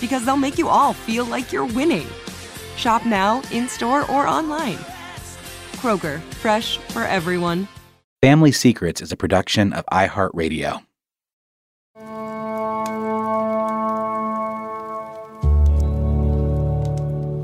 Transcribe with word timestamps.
because 0.00 0.24
they'll 0.24 0.36
make 0.36 0.58
you 0.58 0.68
all 0.68 0.92
feel 0.92 1.24
like 1.24 1.52
you're 1.52 1.66
winning. 1.66 2.06
Shop 2.76 3.04
now, 3.04 3.42
in 3.50 3.68
store, 3.68 4.08
or 4.10 4.26
online. 4.26 4.78
Kroger, 5.76 6.20
fresh 6.34 6.78
for 6.78 7.02
everyone. 7.02 7.68
Family 8.22 8.52
Secrets 8.52 9.00
is 9.00 9.12
a 9.12 9.16
production 9.16 9.72
of 9.72 9.84
iHeartRadio. 9.92 10.82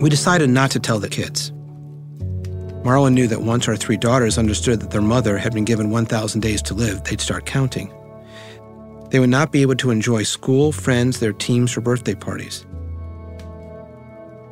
We 0.01 0.11
decided 0.11 0.51
not 0.51 0.71
to 0.73 0.81
tell 0.81 0.99
the 0.99 1.09
kids. 1.09 1.51
Marla 2.85 3.11
knew 3.11 3.27
that 3.29 3.41
once 3.41 3.67
our 3.69 3.77
three 3.77 3.97
daughters 3.97 4.37
understood 4.37 4.81
that 4.81 4.91
their 4.91 5.01
mother 5.01 5.39
had 5.39 5.55
been 5.55 5.65
given 5.65 5.89
1,000 5.89 6.41
days 6.43 6.61
to 6.61 6.75
live, 6.75 7.03
they'd 7.05 7.21
start 7.21 7.47
counting. 7.47 7.91
They 9.15 9.21
would 9.21 9.31
not 9.31 9.53
be 9.53 9.63
able 9.63 9.77
to 9.77 9.93
enjoy 9.93 10.25
school, 10.25 10.73
friends, 10.73 11.21
their 11.21 11.33
teams, 11.33 11.77
or 11.77 11.81
birthday 11.81 12.17
parties. 12.17 12.67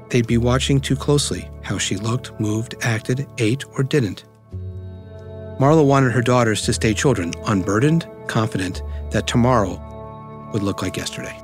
They'd 0.09 0.29
be 0.29 0.39
watching 0.39 0.79
too 0.79 0.95
closely 0.95 1.51
how 1.65 1.79
she 1.79 1.97
looked, 1.97 2.39
moved, 2.39 2.77
acted, 2.83 3.27
ate, 3.39 3.65
or 3.77 3.83
didn't. 3.83 4.25
Marla 5.59 5.85
wanted 5.85 6.13
her 6.13 6.23
daughters 6.23 6.63
to 6.63 6.73
stay 6.73 6.95
children, 6.95 7.33
unburdened, 7.47 8.07
confident 8.29 8.85
that 9.11 9.27
tomorrow 9.27 9.81
would 10.53 10.63
look 10.63 10.81
like 10.81 10.97
yesterday. 10.97 11.37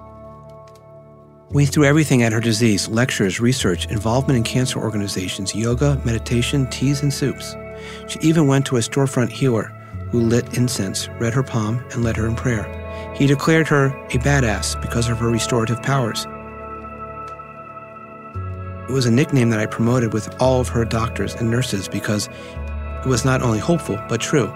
We 1.51 1.67
threw 1.67 1.87
everything 1.87 2.23
at 2.23 2.33
her 2.33 2.41
disease 2.41 2.87
lectures, 2.87 3.41
research, 3.41 3.87
involvement 3.87 4.37
in 4.37 4.45
cancer 4.45 4.79
organizations, 4.79 5.57
yoga, 5.57 6.01
meditation, 6.05 6.71
teas, 6.71 7.03
and 7.03 7.13
soups. 7.13 7.57
She 8.07 8.21
even 8.21 8.47
went 8.47 8.65
to 8.67 8.77
a 8.77 8.81
storefront 8.81 9.31
healer 9.31 9.65
who 10.13 10.21
lit 10.21 10.57
incense, 10.57 11.09
read 11.19 11.35
her 11.35 11.43
palm, 11.43 11.85
and 11.91 12.05
led 12.05 12.17
her 12.17 12.29
in 12.29 12.37
prayer. 12.37 12.78
He 13.19 13.27
declared 13.27 13.67
her 13.67 13.87
a 13.87 14.19
badass 14.19 14.81
because 14.81 15.09
of 15.09 15.19
her 15.19 15.29
restorative 15.29 15.83
powers. 15.83 16.25
It 18.89 18.93
was 18.93 19.07
a 19.07 19.11
nickname 19.11 19.51
that 19.51 19.59
I 19.59 19.67
promoted 19.67 20.13
with 20.13 20.41
all 20.41 20.61
of 20.61 20.69
her 20.69 20.85
doctors 20.85 21.35
and 21.35 21.51
nurses 21.51 21.89
because 21.89 22.29
it 23.05 23.07
was 23.07 23.25
not 23.25 23.43
only 23.43 23.59
hopeful, 23.59 24.01
but 24.09 24.21
true. 24.21 24.47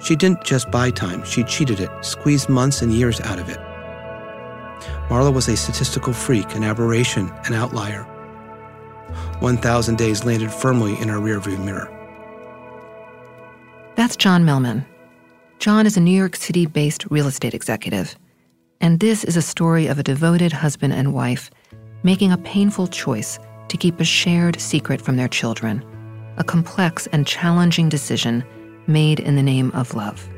She 0.00 0.16
didn't 0.16 0.44
just 0.44 0.70
buy 0.70 0.90
time, 0.90 1.24
she 1.24 1.42
cheated 1.44 1.80
it, 1.80 1.90
squeezed 2.02 2.50
months 2.50 2.82
and 2.82 2.92
years 2.92 3.20
out 3.22 3.38
of 3.38 3.48
it. 3.48 3.58
Marla 5.08 5.32
was 5.32 5.48
a 5.48 5.56
statistical 5.56 6.12
freak, 6.12 6.54
an 6.54 6.62
aberration, 6.62 7.32
an 7.46 7.54
outlier. 7.54 8.02
1,000 9.40 9.96
days 9.96 10.24
landed 10.24 10.52
firmly 10.52 11.00
in 11.00 11.08
our 11.08 11.18
rearview 11.18 11.58
mirror. 11.64 11.90
That's 13.96 14.14
John 14.14 14.44
Millman. 14.44 14.84
John 15.58 15.86
is 15.86 15.96
a 15.96 16.00
New 16.00 16.16
York 16.16 16.36
City 16.36 16.66
based 16.66 17.06
real 17.10 17.26
estate 17.26 17.52
executive. 17.52 18.16
And 18.80 19.00
this 19.00 19.24
is 19.24 19.36
a 19.36 19.42
story 19.42 19.88
of 19.88 19.98
a 19.98 20.04
devoted 20.04 20.52
husband 20.52 20.92
and 20.92 21.12
wife 21.12 21.50
making 22.04 22.30
a 22.30 22.38
painful 22.38 22.86
choice 22.86 23.40
to 23.66 23.76
keep 23.76 23.98
a 23.98 24.04
shared 24.04 24.60
secret 24.60 25.00
from 25.00 25.16
their 25.16 25.26
children, 25.26 25.84
a 26.36 26.44
complex 26.44 27.08
and 27.08 27.26
challenging 27.26 27.88
decision 27.88 28.44
made 28.86 29.18
in 29.18 29.34
the 29.34 29.42
name 29.42 29.72
of 29.72 29.94
love. 29.94 30.28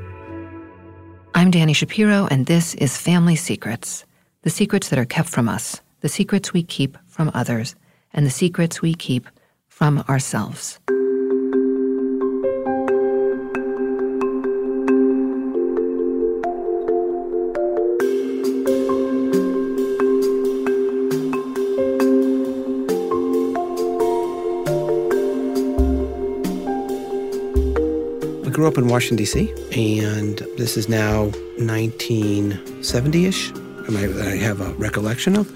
I'm 1.34 1.52
Dani 1.52 1.76
Shapiro, 1.76 2.26
and 2.30 2.46
this 2.46 2.74
is 2.76 2.96
Family 2.96 3.36
Secrets 3.36 4.04
the 4.42 4.48
secrets 4.48 4.88
that 4.88 4.98
are 4.98 5.04
kept 5.04 5.28
from 5.28 5.50
us, 5.50 5.82
the 6.00 6.08
secrets 6.08 6.54
we 6.54 6.62
keep 6.62 6.96
from 7.06 7.30
others, 7.34 7.74
and 8.14 8.24
the 8.24 8.30
secrets 8.30 8.80
we 8.80 8.94
keep 8.94 9.28
from 9.68 9.98
ourselves. 10.08 10.80
Grew 28.60 28.68
up 28.68 28.76
in 28.76 28.88
Washington, 28.88 29.16
D.C., 29.16 29.50
and 29.72 30.36
this 30.58 30.76
is 30.76 30.86
now 30.86 31.22
1970 31.56 33.24
ish. 33.24 33.50
I 33.88 34.36
have 34.36 34.60
a 34.60 34.74
recollection 34.74 35.34
of. 35.34 35.50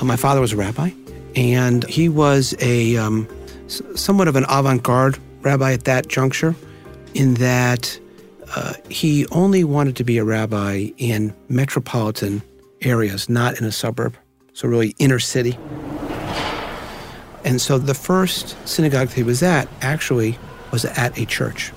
Uh, 0.00 0.06
my 0.06 0.16
father 0.16 0.40
was 0.40 0.54
a 0.54 0.56
rabbi, 0.56 0.88
and 1.34 1.84
he 1.84 2.08
was 2.08 2.54
a 2.60 2.96
um, 2.96 3.28
somewhat 3.66 4.26
of 4.26 4.36
an 4.36 4.46
avant 4.48 4.82
garde 4.82 5.18
rabbi 5.42 5.74
at 5.74 5.84
that 5.84 6.08
juncture, 6.08 6.56
in 7.12 7.34
that 7.34 8.00
uh, 8.56 8.72
he 8.88 9.26
only 9.32 9.62
wanted 9.62 9.94
to 9.96 10.04
be 10.04 10.16
a 10.16 10.24
rabbi 10.24 10.88
in 10.96 11.34
metropolitan 11.50 12.40
areas, 12.80 13.28
not 13.28 13.60
in 13.60 13.66
a 13.66 13.72
suburb, 13.72 14.16
so 14.54 14.66
really 14.66 14.94
inner 14.98 15.18
city. 15.18 15.58
And 17.44 17.60
so 17.60 17.76
the 17.76 17.92
first 17.92 18.56
synagogue 18.66 19.08
that 19.08 19.14
he 19.14 19.22
was 19.22 19.42
at 19.42 19.68
actually 19.82 20.38
was 20.72 20.86
at 20.86 21.18
a 21.18 21.26
church 21.26 21.70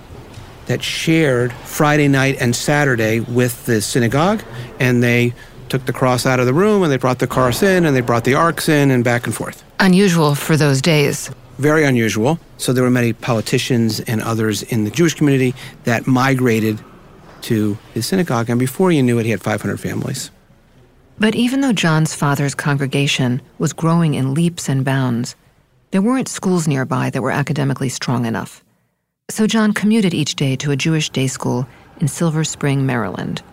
that 0.69 0.83
shared 0.83 1.51
Friday 1.51 2.07
night 2.07 2.38
and 2.39 2.56
Saturday 2.56 3.19
with 3.21 3.66
the 3.66 3.81
synagogue, 3.81 4.44
and 4.80 5.01
they 5.01 5.33
took 5.68 5.83
the 5.88 5.94
cross 5.94 6.27
out 6.27 6.39
of 6.39 6.45
the 6.45 6.54
room 6.54 6.83
and 6.83 6.92
they 6.92 6.98
brought 6.98 7.18
the 7.18 7.27
cross 7.27 7.63
in 7.63 7.86
and 7.86 7.95
they 7.95 8.01
brought 8.01 8.24
the 8.24 8.36
arks 8.36 8.69
in 8.69 8.92
and 8.92 9.04
back 9.04 9.25
and 9.25 9.36
forth. 9.36 9.63
Unusual 9.80 10.36
for 10.36 10.56
those 10.56 10.80
days. 10.80 11.31
Very 11.57 11.83
unusual. 11.86 12.39
So 12.57 12.71
there 12.71 12.83
were 12.83 12.92
many 12.92 13.13
politicians 13.13 14.00
and 14.01 14.21
others 14.21 14.62
in 14.62 14.83
the 14.83 14.92
Jewish 14.92 15.16
community 15.16 15.56
that 15.86 16.06
migrated 16.06 16.80
to 17.42 17.77
his 17.95 18.06
synagogue, 18.06 18.50
and 18.50 18.60
before 18.60 18.92
you 18.92 19.01
knew 19.01 19.18
it, 19.18 19.25
he 19.25 19.31
had 19.31 19.42
500 19.42 19.80
families. 19.80 20.30
But 21.18 21.33
even 21.33 21.62
though 21.62 21.74
John's 21.74 22.13
father's 22.13 22.54
congregation 22.54 23.42
was 23.57 23.74
growing 23.74 24.13
in 24.13 24.36
leaps 24.36 24.69
and 24.69 24.86
bounds, 24.86 25.36
there 25.89 26.01
weren't 26.01 26.27
schools 26.27 26.68
nearby 26.68 27.10
that 27.10 27.22
were 27.24 27.31
academically 27.31 27.89
strong 27.89 28.25
enough. 28.25 28.63
So 29.30 29.46
John 29.46 29.74
commuted 29.74 30.16
each 30.16 30.36
day 30.36 30.56
to 30.56 30.72
a 30.72 30.76
Jewish 30.76 31.12
day 31.12 31.28
school 31.28 31.68
in 32.02 32.08
Silver 32.08 32.44
Spring, 32.44 32.88
Maryland. 32.88 33.44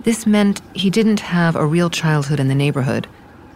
This 0.00 0.26
meant 0.26 0.60
he 0.74 0.90
didn't 0.90 1.20
have 1.20 1.54
a 1.54 1.64
real 1.64 1.88
childhood 1.88 2.40
in 2.40 2.48
the 2.48 2.54
neighborhood 2.54 3.06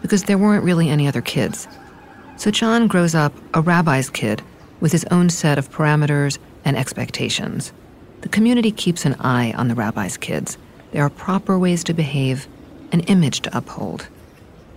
because 0.01 0.23
there 0.23 0.37
weren't 0.37 0.63
really 0.63 0.89
any 0.89 1.05
other 1.05 1.21
kids. 1.21 1.67
So 2.37 2.49
John 2.49 2.87
grows 2.87 3.13
up 3.13 3.33
a 3.53 3.61
rabbi's 3.61 4.09
kid 4.09 4.41
with 4.79 4.93
his 4.93 5.03
own 5.11 5.29
set 5.29 5.57
of 5.57 5.69
parameters 5.69 6.39
and 6.63 6.77
expectations. 6.77 7.73
The 8.21 8.29
community 8.29 8.71
keeps 8.71 9.05
an 9.05 9.15
eye 9.19 9.53
on 9.57 9.67
the 9.67 9.75
rabbi's 9.75 10.15
kids. 10.15 10.57
There 10.93 11.03
are 11.03 11.09
proper 11.09 11.59
ways 11.59 11.83
to 11.83 11.93
behave, 11.93 12.47
an 12.93 13.01
image 13.01 13.41
to 13.41 13.57
uphold. 13.57 14.07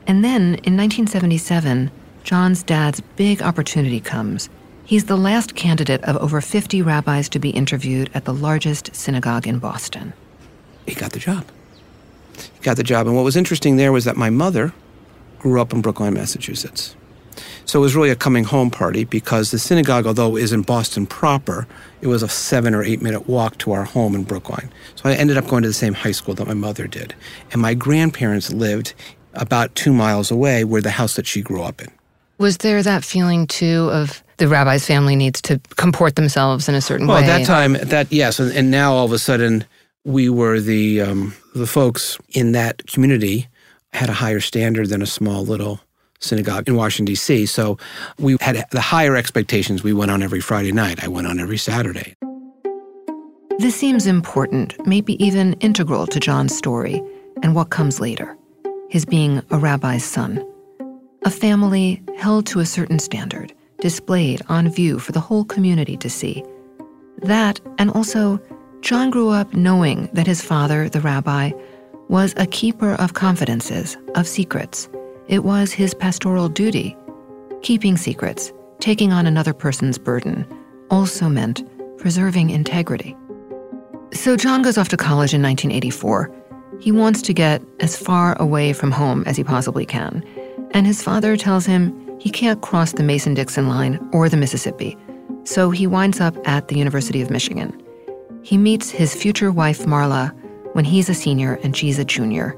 And 0.08 0.24
then 0.24 0.56
in 0.64 0.76
1977, 0.76 1.92
John's 2.24 2.64
dad's 2.64 3.00
big 3.14 3.40
opportunity 3.40 4.00
comes. 4.00 4.50
He's 4.92 5.06
the 5.06 5.16
last 5.16 5.54
candidate 5.54 6.04
of 6.04 6.18
over 6.18 6.42
50 6.42 6.82
rabbis 6.82 7.30
to 7.30 7.38
be 7.38 7.48
interviewed 7.48 8.10
at 8.12 8.26
the 8.26 8.34
largest 8.34 8.94
synagogue 8.94 9.46
in 9.46 9.58
Boston. 9.58 10.12
He 10.86 10.94
got 10.94 11.12
the 11.12 11.18
job. 11.18 11.46
He 12.36 12.60
got 12.60 12.76
the 12.76 12.82
job. 12.82 13.06
And 13.06 13.16
what 13.16 13.24
was 13.24 13.34
interesting 13.34 13.76
there 13.76 13.90
was 13.90 14.04
that 14.04 14.18
my 14.18 14.28
mother 14.28 14.74
grew 15.38 15.62
up 15.62 15.72
in 15.72 15.80
Brookline, 15.80 16.12
Massachusetts. 16.12 16.94
So 17.64 17.78
it 17.78 17.80
was 17.80 17.96
really 17.96 18.10
a 18.10 18.14
coming 18.14 18.44
home 18.44 18.70
party 18.70 19.04
because 19.04 19.50
the 19.50 19.58
synagogue, 19.58 20.06
although 20.06 20.36
is 20.36 20.52
in 20.52 20.60
Boston 20.60 21.06
proper, 21.06 21.66
it 22.02 22.08
was 22.08 22.22
a 22.22 22.28
seven 22.28 22.74
or 22.74 22.82
eight 22.82 23.00
minute 23.00 23.26
walk 23.26 23.56
to 23.60 23.72
our 23.72 23.84
home 23.84 24.14
in 24.14 24.24
Brookline. 24.24 24.70
So 24.96 25.08
I 25.08 25.14
ended 25.14 25.38
up 25.38 25.46
going 25.48 25.62
to 25.62 25.70
the 25.70 25.72
same 25.72 25.94
high 25.94 26.12
school 26.12 26.34
that 26.34 26.46
my 26.46 26.52
mother 26.52 26.86
did. 26.86 27.14
And 27.50 27.62
my 27.62 27.72
grandparents 27.72 28.52
lived 28.52 28.92
about 29.32 29.74
two 29.74 29.94
miles 29.94 30.30
away 30.30 30.64
where 30.64 30.82
the 30.82 30.90
house 30.90 31.16
that 31.16 31.26
she 31.26 31.40
grew 31.40 31.62
up 31.62 31.80
in. 31.80 31.88
Was 32.42 32.56
there 32.56 32.82
that 32.82 33.04
feeling 33.04 33.46
too 33.46 33.88
of 33.92 34.20
the 34.38 34.48
rabbi's 34.48 34.84
family 34.84 35.14
needs 35.14 35.40
to 35.42 35.60
comport 35.76 36.16
themselves 36.16 36.68
in 36.68 36.74
a 36.74 36.80
certain 36.80 37.06
well, 37.06 37.18
way? 37.18 37.22
Well, 37.22 37.30
at 37.30 37.38
that 37.38 37.46
time, 37.46 37.74
that 37.74 38.10
yes, 38.10 38.40
and, 38.40 38.50
and, 38.50 38.68
now 38.68 38.94
all 38.94 39.04
of 39.04 39.12
a 39.12 39.18
sudden 39.20 39.64
we 40.04 40.28
were 40.28 40.58
the 40.58 41.02
um, 41.02 41.36
the 41.54 41.68
folks 41.68 42.18
in 42.30 42.50
that 42.50 42.84
community 42.88 43.46
had 43.92 44.08
a 44.08 44.12
higher 44.14 44.40
standard 44.40 44.88
than 44.88 45.02
a 45.02 45.06
small 45.06 45.44
little 45.44 45.78
synagogue 46.18 46.66
in 46.66 46.74
Washington, 46.74 47.12
D.C. 47.12 47.46
So 47.46 47.78
we 48.18 48.36
had 48.40 48.64
the 48.72 48.80
higher 48.80 49.14
expectations. 49.14 49.84
We 49.84 49.92
went 49.92 50.10
on 50.10 50.20
every 50.20 50.40
Friday 50.40 50.72
night. 50.72 51.04
I 51.04 51.06
went 51.06 51.28
on 51.28 51.38
every 51.38 51.58
Saturday. 51.58 52.16
This 53.60 53.76
seems 53.76 54.08
important, 54.08 54.84
maybe 54.84 55.14
even 55.24 55.52
integral 55.60 56.08
to 56.08 56.18
John's 56.18 56.56
story 56.56 57.00
and 57.44 57.54
what 57.54 57.70
comes 57.70 58.00
later 58.00 58.36
his 58.88 59.04
being 59.04 59.40
a 59.50 59.58
rabbi's 59.58 60.04
son. 60.04 60.44
A 61.24 61.30
family 61.30 62.02
held 62.16 62.46
to 62.46 62.60
a 62.60 62.66
certain 62.66 62.98
standard, 62.98 63.52
displayed 63.80 64.42
on 64.48 64.68
view 64.68 64.98
for 64.98 65.12
the 65.12 65.20
whole 65.20 65.44
community 65.44 65.96
to 65.98 66.10
see. 66.10 66.44
That, 67.18 67.60
and 67.78 67.90
also, 67.90 68.40
John 68.80 69.10
grew 69.10 69.28
up 69.28 69.54
knowing 69.54 70.08
that 70.12 70.26
his 70.26 70.42
father, 70.42 70.88
the 70.88 71.00
rabbi, 71.00 71.52
was 72.08 72.34
a 72.36 72.46
keeper 72.46 72.94
of 72.94 73.14
confidences, 73.14 73.96
of 74.14 74.26
secrets 74.26 74.88
it 75.28 75.44
was 75.44 75.72
his 75.72 75.94
pastoral 75.94 76.48
duty. 76.48 76.96
Keeping 77.62 77.96
secrets, 77.96 78.52
taking 78.80 79.12
on 79.12 79.26
another 79.26 79.54
person's 79.54 79.96
burden, 79.96 80.46
also 80.90 81.28
meant 81.28 81.62
preserving 81.98 82.50
integrity. 82.50 83.16
So 84.12 84.36
John 84.36 84.62
goes 84.62 84.76
off 84.76 84.88
to 84.88 84.96
college 84.96 85.32
in 85.32 85.42
1984. 85.42 86.30
He 86.80 86.92
wants 86.92 87.22
to 87.22 87.32
get 87.32 87.62
as 87.80 87.96
far 87.96 88.36
away 88.42 88.72
from 88.72 88.90
home 88.90 89.22
as 89.26 89.36
he 89.36 89.44
possibly 89.44 89.86
can. 89.86 90.24
And 90.74 90.86
his 90.86 91.02
father 91.02 91.36
tells 91.36 91.66
him 91.66 92.18
he 92.18 92.30
can't 92.30 92.62
cross 92.62 92.92
the 92.92 93.02
Mason 93.02 93.34
Dixon 93.34 93.68
line 93.68 93.98
or 94.12 94.28
the 94.28 94.36
Mississippi. 94.36 94.96
So 95.44 95.70
he 95.70 95.86
winds 95.86 96.20
up 96.20 96.36
at 96.46 96.68
the 96.68 96.76
University 96.76 97.20
of 97.20 97.30
Michigan. 97.30 97.78
He 98.42 98.56
meets 98.56 98.90
his 98.90 99.14
future 99.14 99.52
wife, 99.52 99.80
Marla, 99.80 100.32
when 100.74 100.84
he's 100.84 101.08
a 101.08 101.14
senior 101.14 101.58
and 101.62 101.76
she's 101.76 101.98
a 101.98 102.04
junior. 102.04 102.56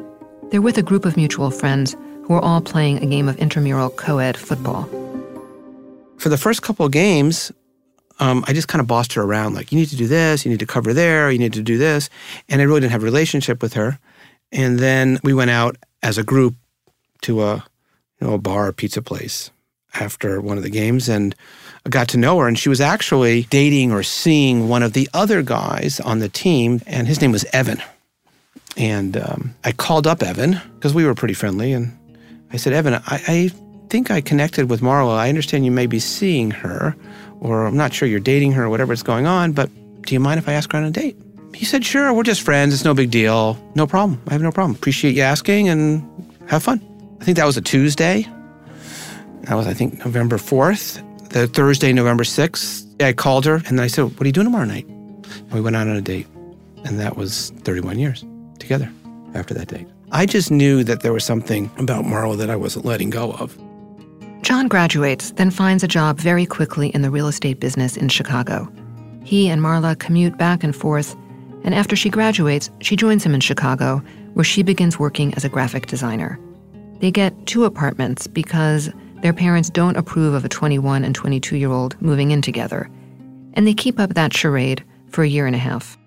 They're 0.50 0.62
with 0.62 0.78
a 0.78 0.82
group 0.82 1.04
of 1.04 1.16
mutual 1.16 1.50
friends 1.50 1.96
who 2.24 2.34
are 2.34 2.40
all 2.40 2.60
playing 2.60 3.02
a 3.02 3.06
game 3.06 3.28
of 3.28 3.38
intramural 3.38 3.90
co 3.90 4.18
ed 4.18 4.36
football. 4.36 4.84
For 6.18 6.28
the 6.28 6.38
first 6.38 6.62
couple 6.62 6.86
of 6.86 6.92
games, 6.92 7.52
um, 8.20 8.44
I 8.46 8.52
just 8.52 8.68
kind 8.68 8.80
of 8.80 8.86
bossed 8.86 9.12
her 9.14 9.22
around 9.22 9.54
like, 9.54 9.72
you 9.72 9.78
need 9.78 9.88
to 9.88 9.96
do 9.96 10.06
this, 10.06 10.44
you 10.44 10.50
need 10.50 10.60
to 10.60 10.66
cover 10.66 10.94
there, 10.94 11.30
you 11.30 11.38
need 11.38 11.52
to 11.54 11.62
do 11.62 11.76
this. 11.76 12.08
And 12.48 12.60
I 12.60 12.64
really 12.64 12.80
didn't 12.80 12.92
have 12.92 13.02
a 13.02 13.06
relationship 13.06 13.60
with 13.62 13.74
her. 13.74 13.98
And 14.52 14.78
then 14.78 15.18
we 15.24 15.34
went 15.34 15.50
out 15.50 15.76
as 16.02 16.16
a 16.16 16.22
group 16.22 16.54
to 17.22 17.42
a, 17.42 17.64
you 18.20 18.26
know, 18.26 18.34
a 18.34 18.38
bar, 18.38 18.68
a 18.68 18.72
pizza 18.72 19.02
place 19.02 19.50
after 19.94 20.40
one 20.40 20.56
of 20.56 20.62
the 20.62 20.70
games 20.70 21.08
and 21.08 21.34
I 21.86 21.90
got 21.90 22.08
to 22.08 22.18
know 22.18 22.38
her. 22.38 22.48
And 22.48 22.58
she 22.58 22.68
was 22.68 22.80
actually 22.80 23.42
dating 23.44 23.92
or 23.92 24.02
seeing 24.02 24.68
one 24.68 24.82
of 24.82 24.94
the 24.94 25.08
other 25.12 25.42
guys 25.42 26.00
on 26.00 26.18
the 26.18 26.28
team, 26.28 26.80
and 26.86 27.06
his 27.06 27.20
name 27.20 27.32
was 27.32 27.44
Evan. 27.52 27.82
And 28.76 29.16
um, 29.16 29.54
I 29.64 29.72
called 29.72 30.06
up 30.06 30.22
Evan 30.22 30.60
because 30.74 30.94
we 30.94 31.04
were 31.04 31.14
pretty 31.14 31.34
friendly 31.34 31.72
and 31.72 31.96
I 32.52 32.56
said, 32.56 32.72
Evan, 32.72 32.94
I, 32.94 33.02
I 33.06 33.50
think 33.88 34.10
I 34.10 34.20
connected 34.20 34.70
with 34.70 34.80
Marla. 34.80 35.16
I 35.16 35.28
understand 35.28 35.64
you 35.64 35.70
may 35.70 35.86
be 35.86 35.98
seeing 35.98 36.50
her, 36.50 36.96
or 37.40 37.66
I'm 37.66 37.76
not 37.76 37.92
sure 37.92 38.08
you're 38.08 38.20
dating 38.20 38.52
her 38.52 38.64
or 38.64 38.68
whatever's 38.68 39.02
going 39.02 39.26
on, 39.26 39.52
but 39.52 39.70
do 40.02 40.14
you 40.14 40.20
mind 40.20 40.38
if 40.38 40.48
I 40.48 40.54
ask 40.54 40.72
her 40.72 40.78
on 40.78 40.84
a 40.84 40.90
date? 40.90 41.16
He 41.54 41.64
said, 41.64 41.84
Sure, 41.84 42.12
we're 42.12 42.24
just 42.24 42.42
friends. 42.42 42.74
It's 42.74 42.84
no 42.84 42.94
big 42.94 43.10
deal. 43.10 43.56
No 43.76 43.86
problem. 43.86 44.20
I 44.28 44.32
have 44.32 44.42
no 44.42 44.50
problem. 44.50 44.74
Appreciate 44.74 45.14
you 45.14 45.22
asking 45.22 45.68
and 45.68 46.02
have 46.48 46.62
fun. 46.62 46.93
I 47.24 47.26
think 47.26 47.38
that 47.38 47.46
was 47.46 47.56
a 47.56 47.62
Tuesday. 47.62 48.28
That 49.44 49.54
was, 49.54 49.66
I 49.66 49.72
think, 49.72 50.00
November 50.00 50.36
4th. 50.36 51.02
The 51.30 51.46
Thursday, 51.46 51.90
November 51.90 52.22
6th, 52.22 53.02
I 53.02 53.14
called 53.14 53.46
her 53.46 53.62
and 53.66 53.80
I 53.80 53.86
said, 53.86 54.02
What 54.02 54.20
are 54.20 54.26
you 54.26 54.32
doing 54.32 54.44
tomorrow 54.44 54.66
night? 54.66 54.84
And 54.84 55.50
we 55.50 55.62
went 55.62 55.74
out 55.74 55.88
on 55.88 55.96
a 55.96 56.02
date. 56.02 56.26
And 56.84 57.00
that 57.00 57.16
was 57.16 57.48
31 57.62 57.98
years 57.98 58.26
together 58.58 58.92
after 59.32 59.54
that 59.54 59.68
date. 59.68 59.86
I 60.12 60.26
just 60.26 60.50
knew 60.50 60.84
that 60.84 61.00
there 61.00 61.14
was 61.14 61.24
something 61.24 61.70
about 61.78 62.04
Marla 62.04 62.36
that 62.36 62.50
I 62.50 62.56
wasn't 62.56 62.84
letting 62.84 63.08
go 63.08 63.32
of. 63.32 63.56
John 64.42 64.68
graduates, 64.68 65.30
then 65.30 65.50
finds 65.50 65.82
a 65.82 65.88
job 65.88 66.18
very 66.18 66.44
quickly 66.44 66.88
in 66.88 67.00
the 67.00 67.10
real 67.10 67.28
estate 67.28 67.58
business 67.58 67.96
in 67.96 68.10
Chicago. 68.10 68.70
He 69.24 69.48
and 69.48 69.62
Marla 69.62 69.98
commute 69.98 70.36
back 70.36 70.62
and 70.62 70.76
forth, 70.76 71.16
and 71.64 71.74
after 71.74 71.96
she 71.96 72.10
graduates, 72.10 72.70
she 72.82 72.96
joins 72.96 73.24
him 73.24 73.32
in 73.32 73.40
Chicago, 73.40 74.02
where 74.34 74.44
she 74.44 74.62
begins 74.62 74.98
working 74.98 75.32
as 75.36 75.44
a 75.46 75.48
graphic 75.48 75.86
designer. 75.86 76.38
They 77.04 77.10
get 77.10 77.44
two 77.44 77.66
apartments 77.66 78.26
because 78.26 78.90
their 79.20 79.34
parents 79.34 79.68
don't 79.68 79.98
approve 79.98 80.32
of 80.32 80.46
a 80.46 80.48
21 80.48 81.04
and 81.04 81.14
22 81.14 81.56
year 81.56 81.70
old 81.70 82.00
moving 82.00 82.30
in 82.30 82.40
together, 82.40 82.88
and 83.52 83.66
they 83.66 83.74
keep 83.74 84.00
up 84.00 84.14
that 84.14 84.32
charade 84.32 84.82
for 85.10 85.22
a 85.22 85.28
year 85.28 85.46
and 85.46 85.54
a 85.54 85.58
half. 85.58 85.98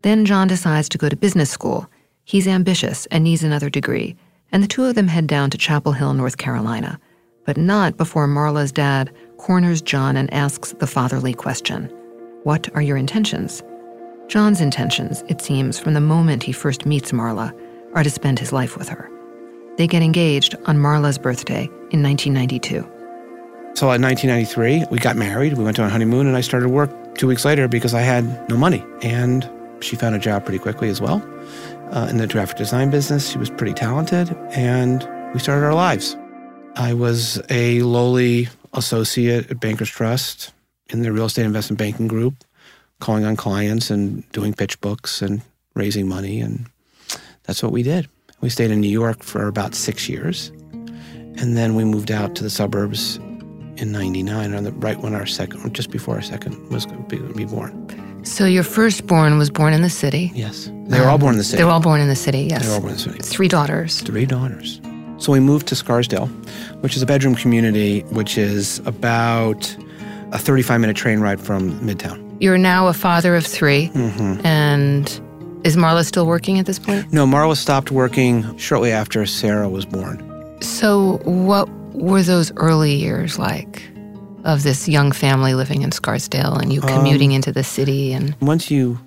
Then 0.00 0.24
John 0.24 0.48
decides 0.48 0.88
to 0.88 0.96
go 0.96 1.10
to 1.10 1.16
business 1.16 1.50
school 1.50 1.86
He's 2.24 2.48
ambitious 2.48 3.04
and 3.10 3.22
needs 3.22 3.42
another 3.44 3.68
degree, 3.68 4.16
and 4.52 4.62
the 4.62 4.66
two 4.66 4.86
of 4.86 4.94
them 4.94 5.06
head 5.06 5.26
down 5.26 5.50
to 5.50 5.58
Chapel 5.58 5.92
Hill, 5.92 6.14
North 6.14 6.38
Carolina, 6.38 6.98
but 7.44 7.58
not 7.58 7.98
before 7.98 8.26
Marla's 8.26 8.72
dad 8.72 9.14
corners 9.36 9.82
John 9.82 10.16
and 10.16 10.32
asks 10.32 10.72
the 10.72 10.86
fatherly 10.86 11.34
question 11.34 11.90
What 12.44 12.74
are 12.74 12.80
your 12.80 12.96
intentions? 12.96 13.62
John's 14.28 14.62
intentions, 14.62 15.22
it 15.28 15.42
seems, 15.42 15.78
from 15.78 15.92
the 15.92 16.00
moment 16.00 16.42
he 16.42 16.52
first 16.52 16.86
meets 16.86 17.12
Marla, 17.12 17.52
are 17.92 18.02
to 18.02 18.08
spend 18.08 18.38
his 18.38 18.50
life 18.50 18.78
with 18.78 18.88
her. 18.88 19.10
They 19.76 19.86
get 19.86 20.02
engaged 20.02 20.54
on 20.66 20.78
Marla's 20.78 21.18
birthday 21.18 21.64
in 21.90 22.02
1992. 22.02 22.80
So 23.74 23.90
in 23.90 24.02
1993, 24.02 24.84
we 24.90 24.98
got 24.98 25.16
married, 25.16 25.54
we 25.54 25.64
went 25.64 25.78
a 25.80 25.88
honeymoon, 25.88 26.28
and 26.28 26.36
I 26.36 26.42
started 26.42 26.68
work 26.68 26.90
two 27.16 27.26
weeks 27.26 27.44
later 27.44 27.66
because 27.66 27.92
I 27.92 28.02
had 28.02 28.48
no 28.48 28.56
money. 28.56 28.84
And 29.02 29.50
she 29.80 29.96
found 29.96 30.14
a 30.14 30.18
job 30.18 30.44
pretty 30.44 30.60
quickly 30.60 30.88
as 30.88 31.00
well 31.00 31.20
uh, 31.90 32.06
in 32.08 32.18
the 32.18 32.28
graphic 32.28 32.56
design 32.56 32.90
business. 32.90 33.30
She 33.30 33.38
was 33.38 33.50
pretty 33.50 33.74
talented, 33.74 34.36
and 34.50 35.08
we 35.34 35.40
started 35.40 35.64
our 35.66 35.74
lives. 35.74 36.16
I 36.76 36.94
was 36.94 37.42
a 37.50 37.82
lowly 37.82 38.48
associate 38.72 39.50
at 39.50 39.60
Bankers 39.60 39.90
Trust 39.90 40.52
in 40.90 41.02
the 41.02 41.12
real 41.12 41.26
estate 41.26 41.44
investment 41.46 41.78
banking 41.78 42.06
group, 42.06 42.44
calling 43.00 43.24
on 43.24 43.34
clients 43.34 43.90
and 43.90 44.30
doing 44.30 44.54
pitch 44.54 44.80
books 44.80 45.20
and 45.20 45.42
raising 45.74 46.08
money. 46.08 46.40
And 46.40 46.66
that's 47.42 47.62
what 47.62 47.72
we 47.72 47.82
did. 47.82 48.08
We 48.44 48.50
stayed 48.50 48.70
in 48.70 48.82
New 48.82 48.90
York 48.90 49.22
for 49.22 49.48
about 49.48 49.74
six 49.74 50.06
years. 50.06 50.52
And 51.40 51.56
then 51.56 51.74
we 51.76 51.82
moved 51.82 52.10
out 52.10 52.34
to 52.34 52.42
the 52.42 52.50
suburbs 52.50 53.16
in 53.78 53.90
99, 53.90 54.54
on 54.54 54.64
the, 54.64 54.72
right 54.72 55.00
when 55.00 55.14
our 55.14 55.24
second, 55.24 55.74
just 55.74 55.90
before 55.90 56.16
our 56.16 56.20
second 56.20 56.68
was 56.68 56.84
going 56.84 57.06
to 57.08 57.32
be 57.32 57.46
born. 57.46 58.22
So 58.22 58.44
your 58.44 58.62
firstborn 58.62 59.38
was 59.38 59.48
born 59.48 59.72
in 59.72 59.80
the 59.80 59.88
city? 59.88 60.30
Yes. 60.34 60.70
They 60.88 61.00
were 61.00 61.06
um, 61.06 61.12
all 61.12 61.18
born 61.18 61.32
in 61.32 61.38
the 61.38 61.44
city. 61.44 61.56
They 61.56 61.64
were 61.64 61.70
all 61.70 61.80
born 61.80 62.02
in 62.02 62.08
the 62.08 62.14
city, 62.14 62.40
yes. 62.50 62.64
They 62.64 62.68
were 62.68 62.74
all 62.74 62.80
born 62.80 62.90
in 62.90 62.96
the 62.98 63.02
city. 63.02 63.18
Three 63.20 63.48
daughters. 63.48 64.02
Three 64.02 64.26
daughters. 64.26 64.78
So 65.16 65.32
we 65.32 65.40
moved 65.40 65.66
to 65.68 65.74
Scarsdale, 65.74 66.26
which 66.82 66.96
is 66.96 67.02
a 67.02 67.06
bedroom 67.06 67.36
community, 67.36 68.00
which 68.10 68.36
is 68.36 68.78
about 68.80 69.74
a 70.32 70.38
35 70.38 70.82
minute 70.82 70.96
train 70.98 71.20
ride 71.20 71.40
from 71.40 71.80
Midtown. 71.80 72.36
You're 72.40 72.58
now 72.58 72.88
a 72.88 72.92
father 72.92 73.36
of 73.36 73.46
3 73.46 73.88
mm-hmm. 73.88 74.46
and 74.46 75.08
Is 75.64 75.76
Marla 75.76 76.04
still 76.04 76.26
working 76.26 76.58
at 76.58 76.66
this 76.66 76.78
point? 76.78 77.10
No, 77.10 77.26
Marla 77.26 77.56
stopped 77.56 77.90
working 77.90 78.56
shortly 78.58 78.92
after 78.92 79.24
Sarah 79.24 79.68
was 79.68 79.86
born. 79.86 80.20
So, 80.60 81.18
what 81.24 81.68
were 81.94 82.22
those 82.22 82.52
early 82.56 82.94
years 82.94 83.38
like 83.38 83.82
of 84.44 84.62
this 84.62 84.88
young 84.88 85.10
family 85.10 85.54
living 85.54 85.80
in 85.80 85.90
Scarsdale 85.90 86.54
and 86.54 86.70
you 86.70 86.82
commuting 86.82 87.30
Um, 87.30 87.36
into 87.36 87.50
the 87.50 87.64
city 87.64 88.12
and 88.12 88.36
Once 88.42 88.70
you, 88.70 88.98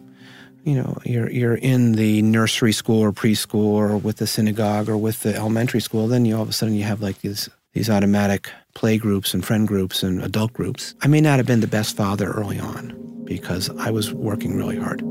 you 0.64 0.74
know, 0.74 0.98
you're 1.06 1.30
you're 1.30 1.56
in 1.56 1.92
the 1.92 2.24
nursery 2.24 2.74
school 2.74 3.00
or 3.02 3.12
preschool 3.12 3.66
or 3.66 3.96
with 3.96 4.18
the 4.18 4.26
synagogue 4.26 4.90
or 4.90 4.98
with 4.98 5.22
the 5.22 5.36
elementary 5.36 5.80
school, 5.82 6.08
then 6.08 6.26
you 6.26 6.36
all 6.36 6.42
of 6.42 6.50
a 6.50 6.54
sudden 6.54 6.74
you 6.74 6.84
have 6.86 7.02
like 7.04 7.22
these 7.22 7.50
these 7.74 7.88
automatic 7.88 8.50
play 8.74 8.98
groups 8.98 9.36
and 9.36 9.46
friend 9.46 9.68
groups 9.68 10.02
and 10.02 10.24
adult 10.24 10.54
groups. 10.54 10.96
I 11.04 11.08
may 11.08 11.22
not 11.22 11.38
have 11.38 11.46
been 11.46 11.62
the 11.62 11.68
best 11.68 11.96
father 11.96 12.32
early 12.32 12.60
on 12.60 12.96
because 13.26 13.70
I 13.78 13.92
was 13.92 14.12
working 14.12 14.56
really 14.56 14.78
hard. 14.78 15.04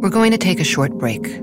We're 0.00 0.08
going 0.08 0.30
to 0.30 0.38
take 0.38 0.60
a 0.60 0.64
short 0.64 0.92
break. 0.92 1.42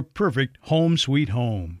perfect 0.00 0.56
home 0.62 0.96
sweet 0.96 1.28
home. 1.28 1.80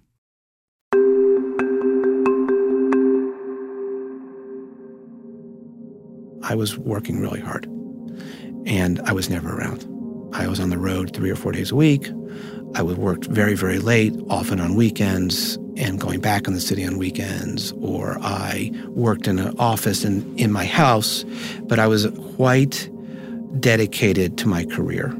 I 6.42 6.54
was 6.54 6.76
working 6.76 7.20
really 7.20 7.40
hard 7.40 7.64
and 8.66 9.00
I 9.06 9.12
was 9.12 9.30
never 9.30 9.56
around. 9.56 9.88
I 10.34 10.48
was 10.48 10.60
on 10.60 10.70
the 10.70 10.78
road 10.78 11.14
three 11.14 11.30
or 11.30 11.36
four 11.36 11.52
days 11.52 11.70
a 11.70 11.76
week. 11.76 12.10
I 12.74 12.82
would 12.82 12.98
work 12.98 13.24
very, 13.24 13.54
very 13.54 13.78
late, 13.78 14.14
often 14.28 14.60
on 14.60 14.74
weekends, 14.74 15.56
and 15.76 16.00
going 16.00 16.20
back 16.20 16.46
in 16.46 16.54
the 16.54 16.60
city 16.60 16.84
on 16.84 16.98
weekends, 16.98 17.72
or 17.80 18.18
I 18.20 18.70
worked 18.88 19.28
in 19.28 19.38
an 19.38 19.54
office 19.58 20.04
in, 20.04 20.36
in 20.38 20.50
my 20.50 20.64
house, 20.64 21.24
but 21.64 21.78
I 21.78 21.86
was 21.86 22.06
quite 22.34 22.88
dedicated 23.60 24.38
to 24.38 24.48
my 24.48 24.64
career 24.64 25.14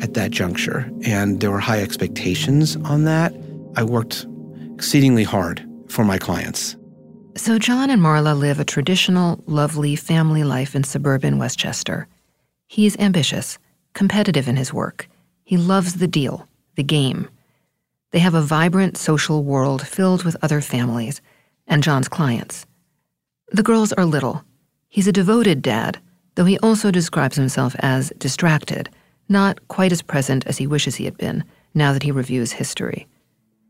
at 0.00 0.14
that 0.14 0.30
juncture. 0.30 0.90
And 1.04 1.40
there 1.40 1.50
were 1.50 1.58
high 1.58 1.82
expectations 1.82 2.76
on 2.76 3.04
that. 3.04 3.34
I 3.76 3.82
worked 3.82 4.26
exceedingly 4.74 5.24
hard 5.24 5.66
for 5.88 6.04
my 6.04 6.18
clients. 6.18 6.76
So, 7.36 7.58
John 7.58 7.88
and 7.90 8.02
Marla 8.02 8.36
live 8.36 8.58
a 8.58 8.64
traditional, 8.64 9.42
lovely 9.46 9.94
family 9.94 10.42
life 10.42 10.74
in 10.74 10.82
suburban 10.82 11.38
Westchester. 11.38 12.08
He's 12.66 12.98
ambitious, 12.98 13.58
competitive 13.94 14.48
in 14.48 14.56
his 14.56 14.72
work. 14.72 15.08
He 15.44 15.56
loves 15.56 15.94
the 15.94 16.08
deal, 16.08 16.48
the 16.74 16.82
game. 16.82 17.28
They 18.10 18.18
have 18.18 18.34
a 18.34 18.42
vibrant 18.42 18.96
social 18.96 19.44
world 19.44 19.86
filled 19.86 20.24
with 20.24 20.36
other 20.42 20.60
families 20.60 21.20
and 21.66 21.82
John's 21.82 22.08
clients. 22.08 22.66
The 23.52 23.62
girls 23.62 23.92
are 23.92 24.04
little. 24.04 24.44
He's 24.88 25.06
a 25.06 25.12
devoted 25.12 25.62
dad, 25.62 25.98
though 26.34 26.44
he 26.44 26.58
also 26.58 26.90
describes 26.90 27.36
himself 27.36 27.76
as 27.78 28.12
distracted, 28.18 28.90
not 29.28 29.66
quite 29.68 29.92
as 29.92 30.02
present 30.02 30.46
as 30.46 30.58
he 30.58 30.66
wishes 30.66 30.96
he 30.96 31.04
had 31.04 31.16
been 31.16 31.44
now 31.74 31.92
that 31.92 32.02
he 32.02 32.10
reviews 32.10 32.52
history. 32.52 33.06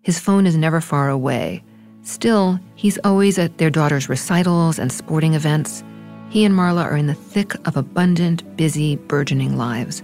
His 0.02 0.18
phone 0.18 0.46
is 0.46 0.56
never 0.56 0.80
far 0.80 1.08
away. 1.08 1.62
Still, 2.02 2.58
he's 2.74 2.98
always 3.04 3.38
at 3.38 3.58
their 3.58 3.70
daughter's 3.70 4.08
recitals 4.08 4.78
and 4.78 4.90
sporting 4.90 5.34
events. 5.34 5.82
He 6.30 6.44
and 6.44 6.54
Marla 6.54 6.84
are 6.84 6.96
in 6.96 7.06
the 7.06 7.14
thick 7.14 7.54
of 7.66 7.76
abundant, 7.76 8.56
busy, 8.56 8.96
burgeoning 8.96 9.56
lives. 9.56 10.02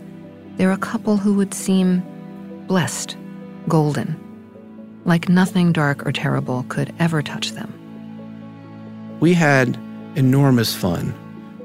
They're 0.57 0.73
a 0.73 0.79
couple 0.79 1.17
who 1.17 1.35
would 1.35 1.55
seem 1.55 2.03
blessed, 2.67 3.17
golden, 3.69 4.21
like 5.05 5.29
nothing 5.29 5.73
dark 5.73 6.07
or 6.07 6.13
terrible 6.13 6.65
could 6.69 6.93
ever 6.99 7.23
touch 7.23 7.53
them. 7.53 7.73
We 9.21 9.35
had 9.35 9.79
enormous 10.17 10.75
fun 10.75 11.15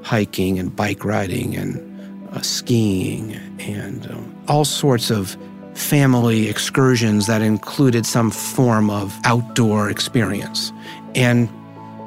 hiking 0.02 0.60
and 0.60 0.74
bike 0.76 1.04
riding 1.04 1.56
and 1.56 1.89
uh, 2.34 2.42
skiing 2.42 3.34
and 3.60 4.10
um, 4.12 4.44
all 4.48 4.66
sorts 4.66 5.10
of 5.10 5.38
family 5.74 6.50
excursions 6.50 7.28
that 7.28 7.42
included 7.42 8.06
some 8.06 8.32
form 8.32 8.90
of 8.90 9.18
outdoor 9.24 9.90
experience. 9.90 10.74
And 11.16 11.50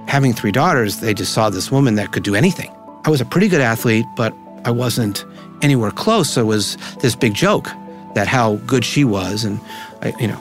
having 0.09 0.33
three 0.33 0.53
daughters, 0.53 1.01
they 1.01 1.15
just 1.15 1.33
saw 1.33 1.51
this 1.51 1.71
woman 1.71 1.95
that 1.95 2.13
could 2.13 2.23
do 2.23 2.35
anything. 2.35 2.71
I 3.05 3.11
was 3.11 3.21
a 3.21 3.25
pretty 3.25 3.49
good 3.49 3.61
athlete, 3.61 4.05
but 4.17 4.35
I 4.65 4.71
wasn't 4.71 5.25
anywhere 5.63 5.91
close. 5.91 6.31
So 6.31 6.43
it 6.43 6.47
was 6.47 6.77
this 7.01 7.17
big 7.17 7.35
joke 7.35 7.69
that 8.15 8.29
how 8.29 8.57
good 8.67 8.85
she 8.85 9.05
was, 9.05 9.45
and 9.45 9.59
I, 10.03 10.13
you 10.21 10.29
know, 10.29 10.41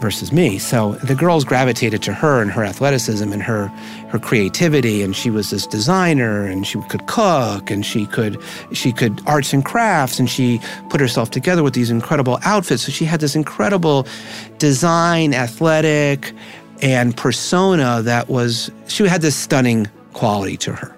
versus 0.00 0.32
me. 0.32 0.58
So 0.58 0.92
the 1.02 1.14
girls 1.14 1.44
gravitated 1.44 2.02
to 2.02 2.12
her 2.12 2.40
and 2.40 2.50
her 2.50 2.64
athleticism 2.64 3.32
and 3.32 3.42
her 3.42 3.68
her 4.08 4.18
creativity 4.18 5.02
and 5.02 5.14
she 5.14 5.30
was 5.30 5.50
this 5.50 5.66
designer 5.66 6.44
and 6.44 6.66
she 6.66 6.80
could 6.88 7.06
cook 7.06 7.70
and 7.70 7.84
she 7.84 8.06
could 8.06 8.40
she 8.72 8.92
could 8.92 9.20
arts 9.26 9.52
and 9.52 9.64
crafts 9.64 10.18
and 10.18 10.30
she 10.30 10.60
put 10.88 11.00
herself 11.00 11.30
together 11.30 11.62
with 11.62 11.74
these 11.74 11.90
incredible 11.90 12.38
outfits. 12.44 12.84
So 12.84 12.92
she 12.92 13.04
had 13.04 13.20
this 13.20 13.36
incredible 13.36 14.06
design, 14.58 15.34
athletic 15.34 16.32
and 16.80 17.16
persona 17.16 18.02
that 18.02 18.28
was 18.28 18.70
she 18.86 19.06
had 19.06 19.20
this 19.20 19.36
stunning 19.36 19.88
quality 20.12 20.56
to 20.58 20.72
her. 20.72 20.96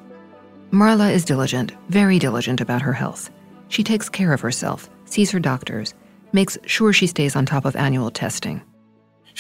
Marla 0.71 1.13
is 1.13 1.25
diligent, 1.25 1.73
very 1.89 2.19
diligent 2.19 2.61
about 2.61 2.83
her 2.83 2.93
health. 2.93 3.31
She 3.69 3.83
takes 3.83 4.09
care 4.09 4.33
of 4.33 4.41
herself, 4.41 4.89
sees 5.05 5.31
her 5.33 5.41
doctors, 5.41 5.95
makes 6.33 6.59
sure 6.65 6.93
she 6.93 7.07
stays 7.07 7.35
on 7.35 7.45
top 7.45 7.65
of 7.65 7.75
annual 7.75 8.11
testing. 8.11 8.63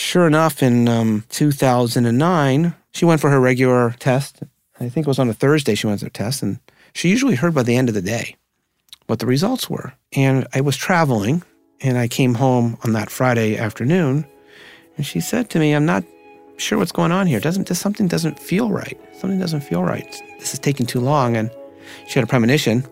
Sure 0.00 0.26
enough, 0.26 0.62
in 0.62 0.88
um, 0.88 1.24
2009, 1.28 2.74
she 2.90 3.04
went 3.04 3.20
for 3.20 3.28
her 3.28 3.38
regular 3.38 3.94
test. 3.98 4.42
I 4.80 4.88
think 4.88 5.06
it 5.06 5.08
was 5.08 5.18
on 5.18 5.28
a 5.28 5.34
Thursday 5.34 5.74
she 5.74 5.86
went 5.86 5.98
to 5.98 6.06
the 6.06 6.10
test, 6.10 6.42
and 6.42 6.58
she 6.94 7.10
usually 7.10 7.34
heard 7.34 7.54
by 7.54 7.62
the 7.62 7.76
end 7.76 7.90
of 7.90 7.94
the 7.94 8.00
day 8.00 8.36
what 9.08 9.18
the 9.18 9.26
results 9.26 9.68
were. 9.68 9.92
And 10.16 10.48
I 10.54 10.62
was 10.62 10.76
traveling, 10.76 11.42
and 11.82 11.98
I 11.98 12.08
came 12.08 12.34
home 12.34 12.78
on 12.82 12.94
that 12.94 13.10
Friday 13.10 13.58
afternoon, 13.58 14.24
and 14.96 15.04
she 15.04 15.20
said 15.20 15.50
to 15.50 15.58
me, 15.58 15.74
"I'm 15.74 15.86
not 15.86 16.02
sure 16.56 16.78
what's 16.78 16.92
going 16.92 17.12
on 17.12 17.26
here. 17.26 17.38
Doesn't 17.38 17.72
something 17.72 18.08
doesn't 18.08 18.40
feel 18.40 18.70
right? 18.70 18.98
Something 19.20 19.38
doesn't 19.38 19.60
feel 19.60 19.84
right. 19.84 20.10
This 20.38 20.54
is 20.54 20.58
taking 20.58 20.86
too 20.86 21.00
long." 21.00 21.36
And 21.36 21.50
she 22.08 22.14
had 22.14 22.24
a 22.24 22.26
premonition, 22.26 22.84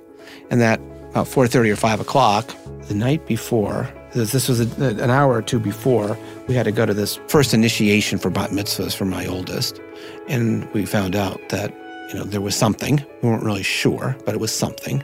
and 0.50 0.60
that 0.60 0.78
about 1.10 1.26
4:30 1.26 1.70
or 1.70 1.76
5 1.76 2.00
o'clock 2.00 2.54
the 2.86 2.94
night 2.94 3.26
before. 3.26 3.88
This 4.14 4.48
was 4.48 4.60
a, 4.60 4.86
an 4.86 5.10
hour 5.10 5.34
or 5.34 5.42
two 5.42 5.60
before 5.60 6.18
we 6.46 6.54
had 6.54 6.64
to 6.64 6.72
go 6.72 6.86
to 6.86 6.94
this 6.94 7.16
first 7.28 7.52
initiation 7.52 8.18
for 8.18 8.30
bat 8.30 8.50
mitzvahs 8.50 8.96
for 8.96 9.04
my 9.04 9.26
oldest, 9.26 9.80
and 10.28 10.70
we 10.72 10.86
found 10.86 11.14
out 11.14 11.40
that 11.50 11.74
you 12.08 12.14
know 12.14 12.24
there 12.24 12.40
was 12.40 12.56
something. 12.56 13.04
We 13.22 13.28
weren't 13.28 13.42
really 13.42 13.62
sure, 13.62 14.16
but 14.24 14.34
it 14.34 14.40
was 14.40 14.54
something, 14.54 15.02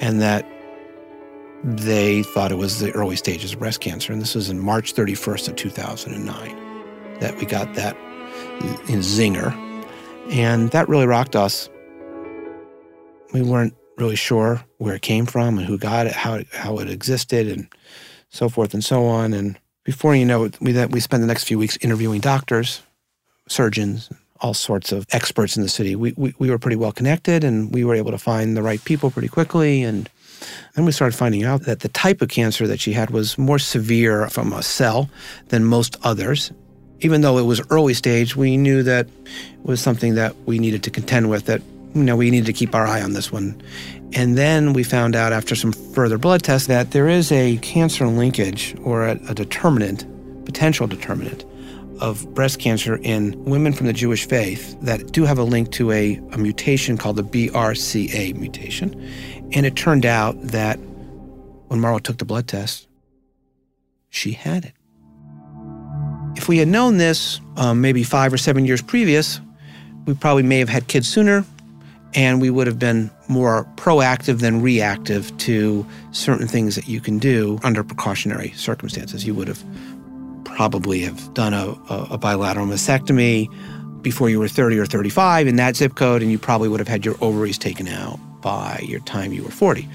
and 0.00 0.20
that 0.20 0.46
they 1.64 2.22
thought 2.24 2.52
it 2.52 2.58
was 2.58 2.80
the 2.80 2.90
early 2.92 3.16
stages 3.16 3.52
of 3.52 3.58
breast 3.58 3.80
cancer. 3.80 4.12
And 4.12 4.20
this 4.20 4.34
was 4.34 4.50
in 4.50 4.58
March 4.58 4.94
31st 4.94 5.48
of 5.48 5.56
2009 5.56 7.18
that 7.20 7.36
we 7.38 7.46
got 7.46 7.72
that 7.74 7.96
in 8.88 8.98
zinger, 8.98 9.52
and 10.30 10.70
that 10.72 10.88
really 10.88 11.06
rocked 11.06 11.36
us. 11.36 11.70
We 13.32 13.40
weren't 13.40 13.74
really 13.96 14.16
sure 14.16 14.62
where 14.78 14.94
it 14.94 15.02
came 15.02 15.26
from 15.26 15.58
and 15.58 15.66
who 15.66 15.78
got 15.78 16.06
it, 16.06 16.12
how 16.12 16.34
it, 16.34 16.48
how 16.52 16.78
it 16.78 16.90
existed, 16.90 17.46
and 17.46 17.68
so 18.32 18.48
forth 18.48 18.74
and 18.74 18.82
so 18.82 19.06
on. 19.06 19.32
And 19.32 19.58
before 19.84 20.16
you 20.16 20.24
know 20.24 20.44
it, 20.44 20.60
we 20.60 20.72
we 20.86 21.00
spent 21.00 21.20
the 21.20 21.26
next 21.26 21.44
few 21.44 21.58
weeks 21.58 21.78
interviewing 21.80 22.20
doctors, 22.20 22.82
surgeons, 23.48 24.10
all 24.40 24.54
sorts 24.54 24.90
of 24.90 25.06
experts 25.12 25.56
in 25.56 25.62
the 25.62 25.68
city. 25.68 25.94
We, 25.94 26.14
we 26.16 26.34
we 26.38 26.50
were 26.50 26.58
pretty 26.58 26.76
well 26.76 26.92
connected, 26.92 27.44
and 27.44 27.72
we 27.72 27.84
were 27.84 27.94
able 27.94 28.10
to 28.10 28.18
find 28.18 28.56
the 28.56 28.62
right 28.62 28.82
people 28.84 29.10
pretty 29.10 29.28
quickly. 29.28 29.82
And 29.82 30.10
then 30.74 30.84
we 30.84 30.92
started 30.92 31.16
finding 31.16 31.44
out 31.44 31.62
that 31.62 31.80
the 31.80 31.88
type 31.88 32.20
of 32.22 32.28
cancer 32.28 32.66
that 32.66 32.80
she 32.80 32.92
had 32.92 33.10
was 33.10 33.38
more 33.38 33.58
severe 33.58 34.28
from 34.28 34.52
a 34.52 34.62
cell 34.62 35.08
than 35.48 35.64
most 35.64 35.96
others. 36.02 36.50
Even 37.00 37.20
though 37.20 37.38
it 37.38 37.42
was 37.42 37.60
early 37.70 37.94
stage, 37.94 38.36
we 38.36 38.56
knew 38.56 38.82
that 38.82 39.06
it 39.06 39.64
was 39.64 39.80
something 39.80 40.14
that 40.14 40.36
we 40.46 40.58
needed 40.58 40.82
to 40.84 40.90
contend 40.90 41.30
with. 41.30 41.46
That 41.46 41.60
you 41.94 42.02
know 42.02 42.16
we 42.16 42.30
needed 42.30 42.46
to 42.46 42.52
keep 42.52 42.74
our 42.74 42.86
eye 42.86 43.02
on 43.02 43.12
this 43.12 43.30
one. 43.30 43.60
And 44.14 44.36
then 44.36 44.72
we 44.74 44.82
found 44.82 45.16
out 45.16 45.32
after 45.32 45.54
some 45.54 45.72
further 45.72 46.18
blood 46.18 46.42
tests 46.42 46.68
that 46.68 46.90
there 46.90 47.08
is 47.08 47.32
a 47.32 47.56
cancer 47.58 48.06
linkage 48.06 48.76
or 48.82 49.06
a, 49.06 49.12
a 49.28 49.34
determinant, 49.34 50.04
potential 50.44 50.86
determinant, 50.86 51.44
of 52.00 52.34
breast 52.34 52.58
cancer 52.58 52.96
in 52.96 53.42
women 53.44 53.72
from 53.72 53.86
the 53.86 53.92
Jewish 53.92 54.26
faith 54.26 54.76
that 54.80 55.12
do 55.12 55.24
have 55.24 55.38
a 55.38 55.44
link 55.44 55.70
to 55.72 55.92
a, 55.92 56.20
a 56.32 56.38
mutation 56.38 56.98
called 56.98 57.16
the 57.16 57.22
BRCA 57.22 58.34
mutation. 58.34 59.00
And 59.52 59.64
it 59.64 59.76
turned 59.76 60.04
out 60.04 60.34
that 60.42 60.76
when 61.68 61.80
Marla 61.80 62.02
took 62.02 62.18
the 62.18 62.24
blood 62.24 62.48
test, 62.48 62.88
she 64.10 64.32
had 64.32 64.64
it. 64.64 64.72
If 66.36 66.48
we 66.48 66.58
had 66.58 66.68
known 66.68 66.96
this 66.96 67.40
um, 67.56 67.80
maybe 67.80 68.02
five 68.02 68.32
or 68.32 68.38
seven 68.38 68.66
years 68.66 68.82
previous, 68.82 69.40
we 70.04 70.14
probably 70.14 70.42
may 70.42 70.58
have 70.58 70.68
had 70.68 70.88
kids 70.88 71.08
sooner 71.08 71.44
and 72.14 72.40
we 72.40 72.50
would 72.50 72.66
have 72.66 72.78
been 72.78 73.10
more 73.32 73.66
proactive 73.76 74.40
than 74.40 74.62
reactive 74.62 75.36
to 75.38 75.86
certain 76.12 76.46
things 76.46 76.76
that 76.76 76.86
you 76.86 77.00
can 77.00 77.18
do 77.18 77.58
under 77.62 77.82
precautionary 77.82 78.50
circumstances. 78.50 79.26
You 79.26 79.34
would 79.34 79.48
have 79.48 79.62
probably 80.44 81.00
have 81.00 81.32
done 81.34 81.54
a, 81.54 81.74
a, 81.88 82.18
bilateral 82.18 82.66
mastectomy 82.66 83.48
before 84.02 84.28
you 84.28 84.38
were 84.38 84.48
30 84.48 84.78
or 84.78 84.86
35 84.86 85.46
in 85.46 85.56
that 85.56 85.76
zip 85.76 85.94
code, 85.94 86.22
and 86.22 86.30
you 86.30 86.38
probably 86.38 86.68
would 86.68 86.80
have 86.80 86.88
had 86.88 87.04
your 87.04 87.16
ovaries 87.20 87.56
taken 87.56 87.88
out 87.88 88.18
by 88.42 88.80
your 88.84 89.00
time 89.00 89.32
you 89.32 89.42
were 89.42 89.50
40. 89.50 89.88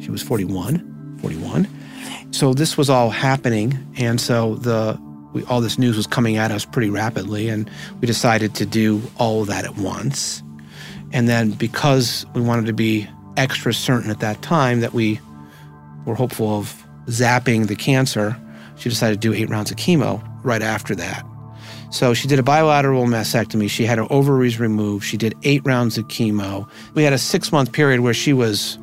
She 0.00 0.10
was 0.10 0.22
41, 0.22 1.18
41. 1.20 1.68
So 2.32 2.52
this 2.52 2.76
was 2.76 2.90
all 2.90 3.10
happening, 3.10 3.78
and 3.96 4.20
so 4.20 4.56
the 4.56 5.00
we, 5.32 5.42
all 5.44 5.60
this 5.60 5.78
news 5.78 5.96
was 5.96 6.06
coming 6.06 6.36
at 6.36 6.50
us 6.50 6.64
pretty 6.64 6.90
rapidly, 6.90 7.48
and 7.48 7.68
we 8.00 8.06
decided 8.06 8.54
to 8.56 8.64
do 8.64 9.02
all 9.18 9.44
that 9.44 9.64
at 9.64 9.76
once. 9.76 10.43
And 11.14 11.28
then 11.28 11.52
because 11.52 12.26
we 12.34 12.42
wanted 12.42 12.66
to 12.66 12.72
be 12.74 13.08
extra 13.38 13.72
certain 13.72 14.10
at 14.10 14.20
that 14.20 14.42
time 14.42 14.80
that 14.80 14.92
we 14.92 15.20
were 16.04 16.14
hopeful 16.14 16.58
of 16.58 16.84
zapping 17.06 17.68
the 17.68 17.76
cancer, 17.76 18.36
she 18.76 18.88
decided 18.88 19.22
to 19.22 19.28
do 19.28 19.32
eight 19.32 19.48
rounds 19.48 19.70
of 19.70 19.76
chemo 19.78 20.22
right 20.42 20.60
after 20.60 20.94
that. 20.96 21.24
So 21.90 22.12
she 22.12 22.26
did 22.26 22.40
a 22.40 22.42
bilateral 22.42 23.06
mastectomy. 23.06 23.70
She 23.70 23.86
had 23.86 23.98
her 23.98 24.12
ovaries 24.12 24.58
removed. 24.58 25.04
She 25.06 25.16
did 25.16 25.34
eight 25.44 25.62
rounds 25.64 25.96
of 25.96 26.08
chemo. 26.08 26.68
We 26.94 27.04
had 27.04 27.12
a 27.12 27.18
six 27.18 27.52
month 27.52 27.72
period 27.72 28.00
where 28.00 28.14
she 28.14 28.32
was 28.32 28.76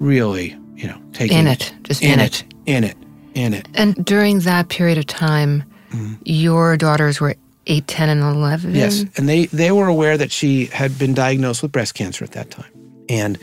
really, 0.00 0.56
you 0.74 0.88
know, 0.88 0.98
taking 1.12 1.36
in 1.36 1.46
it, 1.46 1.74
just 1.82 2.02
in, 2.02 2.12
in 2.12 2.20
it, 2.20 2.42
it. 2.42 2.54
in 2.66 2.84
it, 2.84 2.96
in 3.34 3.54
it. 3.54 3.68
And 3.74 4.04
during 4.04 4.40
that 4.40 4.68
period 4.70 4.98
of 4.98 5.06
time, 5.06 5.64
Mm-hmm. 5.94 6.14
your 6.24 6.76
daughters 6.76 7.20
were 7.20 7.36
8, 7.66 7.86
10, 7.86 8.08
and 8.08 8.22
11? 8.22 8.74
Yes, 8.74 9.04
and 9.16 9.28
they 9.28 9.46
they 9.46 9.72
were 9.72 9.86
aware 9.86 10.16
that 10.16 10.30
she 10.30 10.66
had 10.66 10.98
been 10.98 11.14
diagnosed 11.14 11.62
with 11.62 11.72
breast 11.72 11.94
cancer 11.94 12.24
at 12.24 12.32
that 12.32 12.50
time, 12.50 12.72
and 13.08 13.38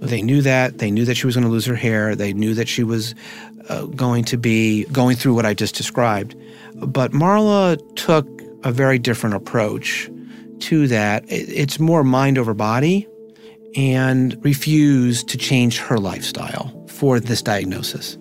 they 0.00 0.22
knew 0.22 0.42
that. 0.42 0.78
They 0.78 0.90
knew 0.90 1.04
that 1.04 1.16
she 1.16 1.26
was 1.26 1.34
going 1.34 1.44
to 1.44 1.50
lose 1.50 1.66
her 1.66 1.74
hair. 1.74 2.14
They 2.14 2.32
knew 2.32 2.54
that 2.54 2.68
she 2.68 2.84
was 2.84 3.14
uh, 3.68 3.86
going 3.86 4.24
to 4.24 4.36
be 4.36 4.84
going 4.86 5.16
through 5.16 5.34
what 5.34 5.46
I 5.46 5.54
just 5.54 5.74
described. 5.74 6.36
But 6.74 7.12
Marla 7.12 7.78
took 7.96 8.26
a 8.64 8.72
very 8.72 8.98
different 8.98 9.36
approach 9.36 10.10
to 10.60 10.86
that. 10.88 11.24
It, 11.30 11.48
it's 11.48 11.78
more 11.78 12.04
mind 12.04 12.38
over 12.38 12.54
body, 12.54 13.08
and 13.76 14.42
refused 14.44 15.28
to 15.28 15.38
change 15.38 15.78
her 15.78 15.98
lifestyle 15.98 16.72
for 16.88 17.20
this 17.20 17.42
diagnosis. 17.42 18.18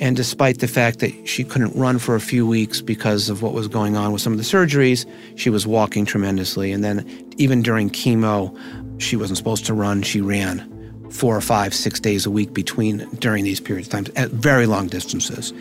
And 0.00 0.16
despite 0.16 0.58
the 0.58 0.66
fact 0.66 0.98
that 0.98 1.12
she 1.28 1.44
couldn't 1.44 1.74
run 1.76 1.98
for 1.98 2.14
a 2.14 2.20
few 2.20 2.46
weeks 2.46 2.80
because 2.80 3.28
of 3.28 3.42
what 3.42 3.52
was 3.52 3.68
going 3.68 3.96
on 3.96 4.12
with 4.12 4.20
some 4.20 4.32
of 4.32 4.38
the 4.38 4.44
surgeries, 4.44 5.06
she 5.36 5.50
was 5.50 5.66
walking 5.66 6.04
tremendously. 6.04 6.72
And 6.72 6.82
then, 6.82 7.06
even 7.36 7.62
during 7.62 7.90
chemo, 7.90 8.56
she 9.00 9.16
wasn't 9.16 9.38
supposed 9.38 9.66
to 9.66 9.74
run. 9.74 10.02
She 10.02 10.20
ran 10.20 10.70
four 11.10 11.36
or 11.36 11.40
five, 11.40 11.72
six 11.72 12.00
days 12.00 12.26
a 12.26 12.30
week 12.30 12.52
between 12.52 13.08
during 13.20 13.44
these 13.44 13.60
periods 13.60 13.86
of 13.88 13.92
time 13.92 14.12
at 14.16 14.30
very 14.30 14.66
long 14.66 14.88
distances. 14.88 15.52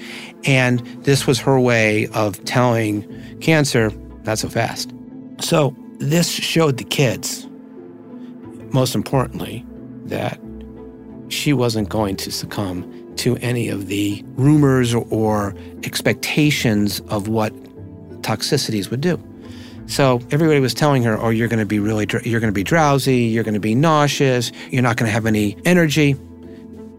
And 0.46 0.80
this 1.04 1.28
was 1.28 1.40
her 1.40 1.60
way 1.60 2.08
of 2.08 2.44
telling 2.46 3.08
cancer, 3.40 3.92
not 4.24 4.40
so 4.40 4.50
fast. 4.50 4.92
So, 5.42 5.76
this 6.00 6.30
showed 6.30 6.78
the 6.78 6.84
kids, 6.84 7.48
most 8.72 8.96
importantly, 8.96 9.64
that 10.06 10.40
she 11.30 11.54
wasn't 11.54 11.90
going 11.90 12.16
to 12.18 12.32
succumb 12.32 12.84
to 13.18 13.38
any 13.38 13.70
of 13.70 13.88
the 13.88 14.24
rumors 14.36 14.94
or 14.94 15.56
expectations 15.84 17.02
of 17.10 17.28
what 17.28 17.54
toxicities 18.22 18.90
would 18.90 19.02
do. 19.02 19.22
So 19.86 20.22
everybody 20.32 20.60
was 20.60 20.74
telling 20.74 21.04
her, 21.04 21.18
"Oh, 21.20 21.30
you're 21.30 21.50
going 21.50 21.60
to 21.60 21.66
be 21.66 21.80
really, 21.80 22.06
dr- 22.06 22.26
you're 22.26 22.40
going 22.40 22.52
to 22.52 22.54
be 22.54 22.64
drowsy, 22.64 23.18
you're 23.18 23.44
going 23.44 23.54
to 23.54 23.60
be 23.60 23.76
nauseous, 23.76 24.52
you're 24.72 24.82
not 24.82 24.98
going 24.98 25.08
to 25.08 25.14
have 25.14 25.26
any 25.26 25.58
energy." 25.66 26.16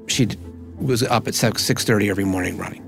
She 0.07 0.27
d- 0.27 0.37
was 0.79 1.03
up 1.03 1.27
at 1.27 1.35
six 1.35 1.65
six 1.65 1.85
thirty 1.85 2.11
every 2.11 2.25
morning 2.25 2.59
running. 2.59 2.83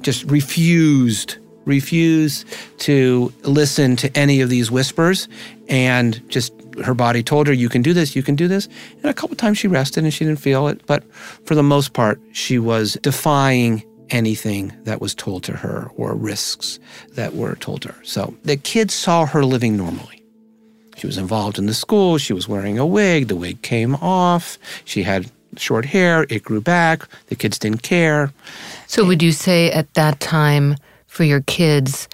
Just 0.00 0.24
refused, 0.30 1.36
refused 1.66 2.46
to 2.78 3.32
listen 3.42 3.96
to 3.96 4.16
any 4.16 4.40
of 4.40 4.48
these 4.48 4.70
whispers, 4.70 5.28
and 5.68 6.26
just 6.30 6.54
her 6.84 6.94
body 6.94 7.22
told 7.22 7.46
her, 7.46 7.52
"You 7.52 7.68
can 7.68 7.82
do 7.82 7.92
this, 7.92 8.16
you 8.16 8.22
can 8.22 8.36
do 8.36 8.48
this." 8.48 8.68
And 9.02 9.06
a 9.06 9.14
couple 9.14 9.36
times 9.36 9.58
she 9.58 9.68
rested 9.68 10.04
and 10.04 10.12
she 10.12 10.24
didn't 10.24 10.40
feel 10.40 10.68
it, 10.68 10.80
but 10.86 11.04
for 11.44 11.54
the 11.54 11.62
most 11.62 11.92
part, 11.92 12.20
she 12.32 12.58
was 12.58 12.98
defying 13.02 13.82
anything 14.10 14.72
that 14.84 15.00
was 15.00 15.14
told 15.14 15.42
to 15.44 15.52
her 15.52 15.90
or 15.96 16.14
risks 16.14 16.78
that 17.14 17.34
were 17.34 17.56
told 17.56 17.82
to 17.82 17.88
her. 17.88 18.00
So 18.04 18.34
the 18.44 18.56
kids 18.56 18.94
saw 18.94 19.26
her 19.26 19.44
living 19.44 19.76
normally. 19.76 20.22
She 20.96 21.06
was 21.06 21.18
involved 21.18 21.58
in 21.58 21.66
the 21.66 21.74
school. 21.74 22.16
She 22.16 22.32
was 22.32 22.48
wearing 22.48 22.78
a 22.78 22.86
wig. 22.86 23.28
The 23.28 23.36
wig 23.36 23.62
came 23.62 23.96
off. 23.96 24.58
She 24.84 25.02
had 25.02 25.30
short 25.56 25.84
hair. 25.84 26.26
It 26.30 26.42
grew 26.42 26.60
back. 26.60 27.06
The 27.26 27.36
kids 27.36 27.58
didn't 27.58 27.82
care. 27.82 28.32
So, 28.86 29.04
would 29.04 29.22
you 29.22 29.32
say 29.32 29.70
at 29.70 29.92
that 29.94 30.20
time 30.20 30.76
for 31.06 31.24
your 31.24 31.40
kids, 31.42 32.08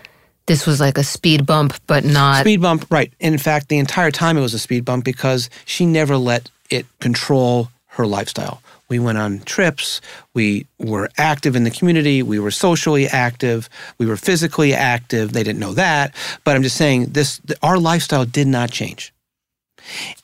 this 0.52 0.66
was 0.66 0.80
like 0.80 0.98
a 0.98 1.02
speed 1.02 1.46
bump, 1.46 1.72
but 1.86 2.04
not. 2.04 2.42
Speed 2.42 2.60
bump, 2.60 2.84
right. 2.90 3.10
In 3.20 3.38
fact, 3.38 3.70
the 3.70 3.78
entire 3.78 4.10
time 4.10 4.36
it 4.36 4.42
was 4.42 4.52
a 4.52 4.58
speed 4.58 4.84
bump 4.84 5.02
because 5.02 5.48
she 5.64 5.86
never 5.86 6.18
let 6.18 6.50
it 6.68 6.84
control 7.00 7.70
her 7.86 8.06
lifestyle. 8.06 8.62
We 8.90 8.98
went 8.98 9.16
on 9.16 9.40
trips. 9.40 10.02
We 10.34 10.66
were 10.78 11.08
active 11.16 11.56
in 11.56 11.64
the 11.64 11.70
community. 11.70 12.22
We 12.22 12.38
were 12.38 12.50
socially 12.50 13.06
active. 13.06 13.70
We 13.96 14.04
were 14.04 14.18
physically 14.18 14.74
active. 14.74 15.32
They 15.32 15.42
didn't 15.42 15.58
know 15.58 15.72
that, 15.72 16.14
but 16.44 16.54
I'm 16.54 16.62
just 16.62 16.76
saying 16.76 17.12
this. 17.12 17.40
Our 17.62 17.78
lifestyle 17.78 18.26
did 18.26 18.46
not 18.46 18.70
change, 18.70 19.14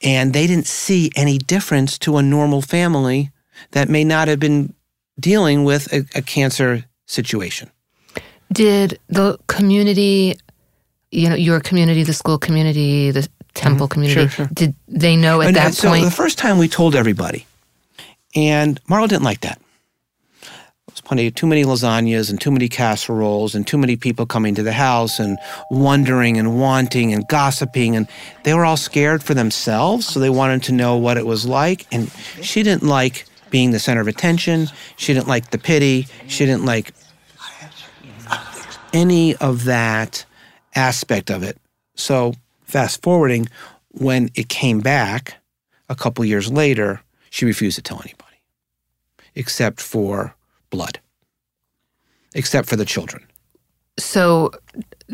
and 0.03 0.35
they 0.35 0.47
didn't 0.47 0.67
see 0.67 1.11
any 1.17 1.39
difference 1.39 1.97
to 2.01 2.19
a 2.19 2.23
normal 2.23 2.61
family 2.61 3.31
that 3.71 3.89
may 3.89 4.05
not 4.05 4.29
have 4.29 4.41
been 4.41 4.75
dealing 5.19 5.65
with 5.65 5.91
a, 5.91 6.05
a 6.15 6.21
cancer 6.21 6.85
situation. 7.07 7.71
Did 8.53 8.99
the 9.09 9.39
community, 9.47 10.39
you 11.11 11.29
know, 11.29 11.35
your 11.35 11.61
community, 11.61 12.03
the 12.03 12.15
school 12.15 12.39
community, 12.39 13.11
the 13.11 13.29
temple 13.55 13.87
Mhm. 13.87 13.91
community. 13.91 14.21
Sure, 14.21 14.29
sure. 14.47 14.51
Did 14.53 14.75
they 14.89 15.17
know 15.17 15.41
at 15.41 15.49
And, 15.49 15.57
that 15.57 15.67
uh, 15.69 15.73
so 15.73 15.89
point? 15.91 16.05
the 16.05 16.11
first 16.11 16.39
time 16.39 16.59
we 16.59 16.69
told 16.69 16.95
everybody, 16.95 17.47
and 18.35 18.81
Marla 18.89 19.09
didn't 19.09 19.25
like 19.25 19.41
that. 19.41 19.59
There 20.43 20.51
was 20.93 21.01
plenty, 21.03 21.31
too 21.31 21.47
many 21.47 21.65
lasagnas 21.65 22.31
and 22.31 22.41
too 22.41 22.51
many 22.51 22.69
casseroles 22.69 23.55
and 23.55 23.67
too 23.67 23.77
many 23.79 23.97
people 23.97 24.25
coming 24.27 24.55
to 24.55 24.63
the 24.63 24.73
house 24.73 25.19
and 25.19 25.39
wondering 25.71 26.39
and 26.39 26.59
wanting 26.59 27.13
and 27.13 27.27
gossiping, 27.29 27.95
and 27.97 28.07
they 28.45 28.55
were 28.55 28.65
all 28.65 28.77
scared 28.79 29.23
for 29.23 29.35
themselves, 29.35 30.07
so 30.07 30.19
they 30.21 30.31
wanted 30.31 30.63
to 30.65 30.73
know 30.73 30.97
what 30.97 31.17
it 31.19 31.27
was 31.27 31.45
like. 31.47 31.87
And 31.93 32.11
she 32.41 32.63
didn't 32.63 32.85
like 32.89 33.27
being 33.51 33.73
the 33.73 33.79
center 33.79 34.01
of 34.01 34.09
attention. 34.09 34.69
She 34.97 35.13
didn't 35.15 35.29
like 35.29 35.51
the 35.51 35.59
pity. 35.59 36.07
She 36.27 36.45
didn't 36.47 36.65
like 36.65 36.93
any 38.93 39.37
of 39.37 39.65
that 39.65 40.25
aspect 40.75 41.31
of 41.31 41.43
it. 41.43 41.59
So, 41.95 42.35
fast 42.65 43.03
forwarding, 43.03 43.49
when 43.91 44.31
it 44.35 44.49
came 44.49 44.81
back 44.81 45.37
a 45.89 45.95
couple 45.95 46.25
years 46.25 46.51
later, 46.51 47.01
she 47.31 47.45
refused 47.45 47.77
to 47.77 47.83
tell 47.83 48.01
anybody 48.01 48.25
except 49.35 49.81
for 49.81 50.35
blood, 50.71 50.99
except 52.35 52.69
for 52.69 52.77
the 52.77 52.85
children. 52.85 53.25
So, 53.99 54.51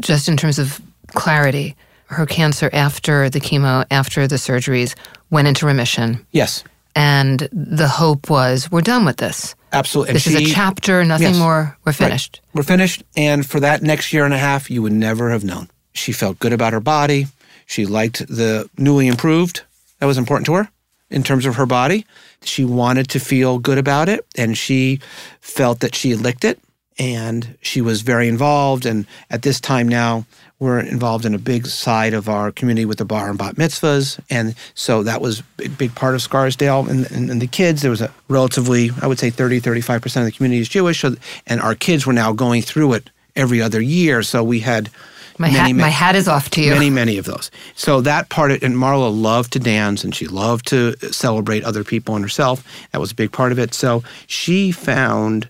just 0.01 0.29
in 0.29 0.37
terms 0.37 0.59
of 0.59 0.81
clarity, 1.09 1.77
her 2.07 2.27
cancer 2.27 2.71
after 2.73 3.31
the 3.31 3.41
chemo, 3.41 3.85
after 3.91 4.27
the 4.27 4.37
surgeries, 4.37 4.95
went 5.31 5.49
into 5.49 5.67
remission. 5.67 6.27
Yes, 6.33 6.65
And 6.97 7.49
the 7.53 7.89
hope 7.89 8.31
was, 8.31 8.71
we're 8.71 8.81
done 8.83 9.05
with 9.05 9.17
this. 9.17 9.55
absolutely. 9.73 10.11
And 10.11 10.17
this 10.17 10.27
is 10.29 10.35
a 10.37 10.45
chapter, 10.55 11.05
nothing 11.05 11.29
Yes. 11.35 11.37
more. 11.39 11.77
We're 11.85 11.91
Right. 11.91 11.97
finished. 11.97 12.41
We're 12.55 12.63
finished. 12.63 13.03
And 13.17 13.45
for 13.45 13.59
that 13.59 13.83
next 13.83 14.13
year 14.13 14.25
and 14.25 14.33
a 14.33 14.39
half, 14.39 14.71
you 14.71 14.83
would 14.83 14.93
never 14.93 15.31
have 15.31 15.43
known. 15.43 15.69
She 15.93 16.13
felt 16.13 16.39
good 16.39 16.53
about 16.53 16.73
her 16.73 16.79
body. 16.81 17.27
She 17.67 17.85
liked 17.85 18.25
the 18.29 18.71
newly 18.79 19.09
improved. 19.09 19.63
That 19.99 20.07
was 20.07 20.17
important 20.17 20.47
to 20.47 20.55
her 20.55 20.69
in 21.11 21.25
terms 21.25 21.45
of 21.45 21.57
her 21.57 21.67
body. 21.67 22.07
She 22.45 22.65
wanted 22.65 23.09
to 23.09 23.19
feel 23.19 23.59
good 23.59 23.79
about 23.79 24.09
it. 24.09 24.25
And 24.37 24.57
she 24.57 25.01
felt 25.41 25.81
that 25.81 25.97
she 25.97 26.15
licked 26.15 26.45
it. 26.45 26.61
And 26.99 27.57
she 27.61 27.81
was 27.81 28.03
very 28.03 28.29
involved. 28.29 28.87
And 28.87 29.07
at 29.31 29.43
this 29.43 29.61
time 29.61 29.89
now, 29.89 30.27
we're 30.61 30.79
involved 30.79 31.25
in 31.25 31.35
a 31.35 31.39
big 31.39 31.67
side 31.67 32.15
of 32.15 32.29
our 32.29 32.53
community 32.53 32.85
with 32.85 32.99
the 32.99 33.05
bar 33.05 33.29
and 33.29 33.37
bat 33.37 33.57
mitzvahs. 33.57 34.21
And 34.31 34.55
so 34.75 35.03
that 35.03 35.21
was 35.21 35.43
a 35.63 35.69
big 35.69 35.95
part 35.95 36.15
of 36.15 36.23
Scarsdale. 36.23 36.89
And, 36.89 37.11
and, 37.11 37.31
and 37.31 37.43
the 37.43 37.49
kids, 37.49 37.83
there 37.83 37.91
was 37.91 38.01
a 38.01 38.13
relatively, 38.29 38.91
I 39.03 39.09
would 39.09 39.19
say 39.19 39.31
30, 39.31 39.61
35% 39.61 40.21
of 40.21 40.25
the 40.25 40.33
community 40.33 40.61
is 40.61 40.69
Jewish. 40.69 41.01
So, 41.01 41.17
and 41.47 41.61
our 41.61 41.75
kids 41.75 42.07
were 42.07 42.13
now 42.13 42.33
going 42.33 42.63
through 42.63 42.93
it 42.95 43.11
every 43.35 43.61
other 43.61 43.81
year. 43.81 44.23
So 44.23 44.45
we 44.45 44.61
had 44.61 44.89
My, 45.37 45.49
many, 45.49 45.59
hat, 45.59 45.63
many, 45.65 45.79
my 45.81 45.89
hat 45.89 46.15
is 46.15 46.29
off 46.29 46.49
to 46.51 46.63
you. 46.63 46.71
Many, 46.71 46.91
many 46.91 47.19
of 47.19 47.25
those. 47.25 47.51
So 47.75 48.01
that 48.03 48.29
part, 48.29 48.53
of, 48.53 48.63
and 48.63 48.77
Marla 48.77 49.13
loved 49.13 49.53
to 49.55 49.59
dance 49.59 50.05
and 50.05 50.15
she 50.15 50.29
loved 50.29 50.69
to 50.69 50.95
celebrate 51.13 51.65
other 51.65 51.83
people 51.83 52.15
and 52.15 52.25
herself. 52.25 52.65
That 52.93 53.01
was 53.01 53.11
a 53.11 53.17
big 53.17 53.33
part 53.33 53.51
of 53.51 53.59
it. 53.59 53.75
So 53.75 54.05
she 54.29 54.71
found, 54.71 55.49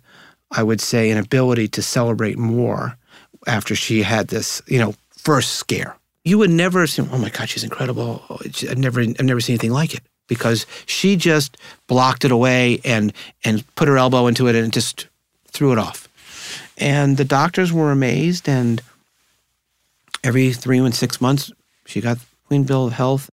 I 0.56 0.62
would 0.62 0.80
say, 0.80 1.10
an 1.10 1.18
ability 1.18 1.68
to 1.68 1.82
celebrate 1.82 2.38
more 2.38 2.96
after 3.46 3.74
she 3.74 4.02
had 4.02 4.28
this, 4.28 4.62
you 4.66 4.78
know, 4.78 4.94
first 5.16 5.52
scare. 5.52 5.96
You 6.24 6.38
would 6.38 6.50
never 6.50 6.82
assume, 6.82 7.08
oh 7.12 7.18
my 7.18 7.28
God, 7.28 7.48
she's 7.48 7.64
incredible. 7.64 8.22
I've 8.30 8.78
never, 8.78 9.00
I've 9.00 9.20
never 9.20 9.40
seen 9.40 9.54
anything 9.54 9.72
like 9.72 9.94
it 9.94 10.02
because 10.26 10.66
she 10.86 11.16
just 11.16 11.56
blocked 11.86 12.24
it 12.24 12.30
away 12.30 12.80
and 12.84 13.12
and 13.44 13.64
put 13.74 13.88
her 13.88 13.98
elbow 13.98 14.26
into 14.26 14.46
it 14.48 14.54
and 14.54 14.72
just 14.72 15.08
threw 15.48 15.72
it 15.72 15.78
off. 15.78 16.08
And 16.78 17.16
the 17.16 17.24
doctors 17.24 17.72
were 17.72 17.90
amazed 17.92 18.48
and 18.48 18.82
every 20.22 20.52
three 20.52 20.78
and 20.78 20.94
six 20.94 21.20
months, 21.20 21.52
she 21.86 22.00
got 22.00 22.18
Queen 22.46 22.64
Bill 22.64 22.86
of 22.86 22.92
Health. 22.94 23.30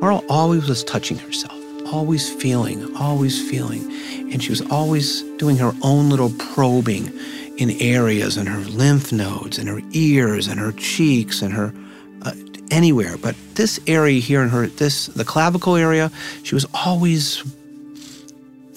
Marla 0.00 0.24
always 0.30 0.68
was 0.68 0.82
touching 0.84 1.18
herself, 1.18 1.59
always 1.92 2.32
feeling, 2.32 2.96
always 2.96 3.48
feeling. 3.48 3.90
And 4.32 4.42
she 4.42 4.50
was 4.50 4.62
always 4.70 5.22
doing 5.38 5.56
her 5.58 5.72
own 5.82 6.08
little 6.10 6.30
probing 6.30 7.12
in 7.58 7.70
areas 7.80 8.36
in 8.36 8.46
her 8.46 8.60
lymph 8.60 9.12
nodes 9.12 9.58
and 9.58 9.68
her 9.68 9.80
ears 9.92 10.46
and 10.46 10.58
her 10.58 10.72
cheeks 10.72 11.42
and 11.42 11.52
her 11.52 11.74
uh, 12.22 12.32
anywhere. 12.70 13.16
But 13.18 13.36
this 13.54 13.78
area 13.86 14.20
here 14.20 14.42
in 14.42 14.48
her, 14.48 14.66
this, 14.66 15.06
the 15.06 15.24
clavicle 15.24 15.76
area, 15.76 16.10
she 16.42 16.54
was 16.54 16.66
always 16.72 17.42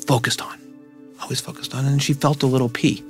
focused 0.08 0.42
on, 0.42 0.60
always 1.22 1.40
focused 1.40 1.74
on. 1.74 1.86
And 1.86 2.02
she 2.02 2.14
felt 2.14 2.44
a 2.44 2.48
little 2.48 2.70
pea 2.70 3.04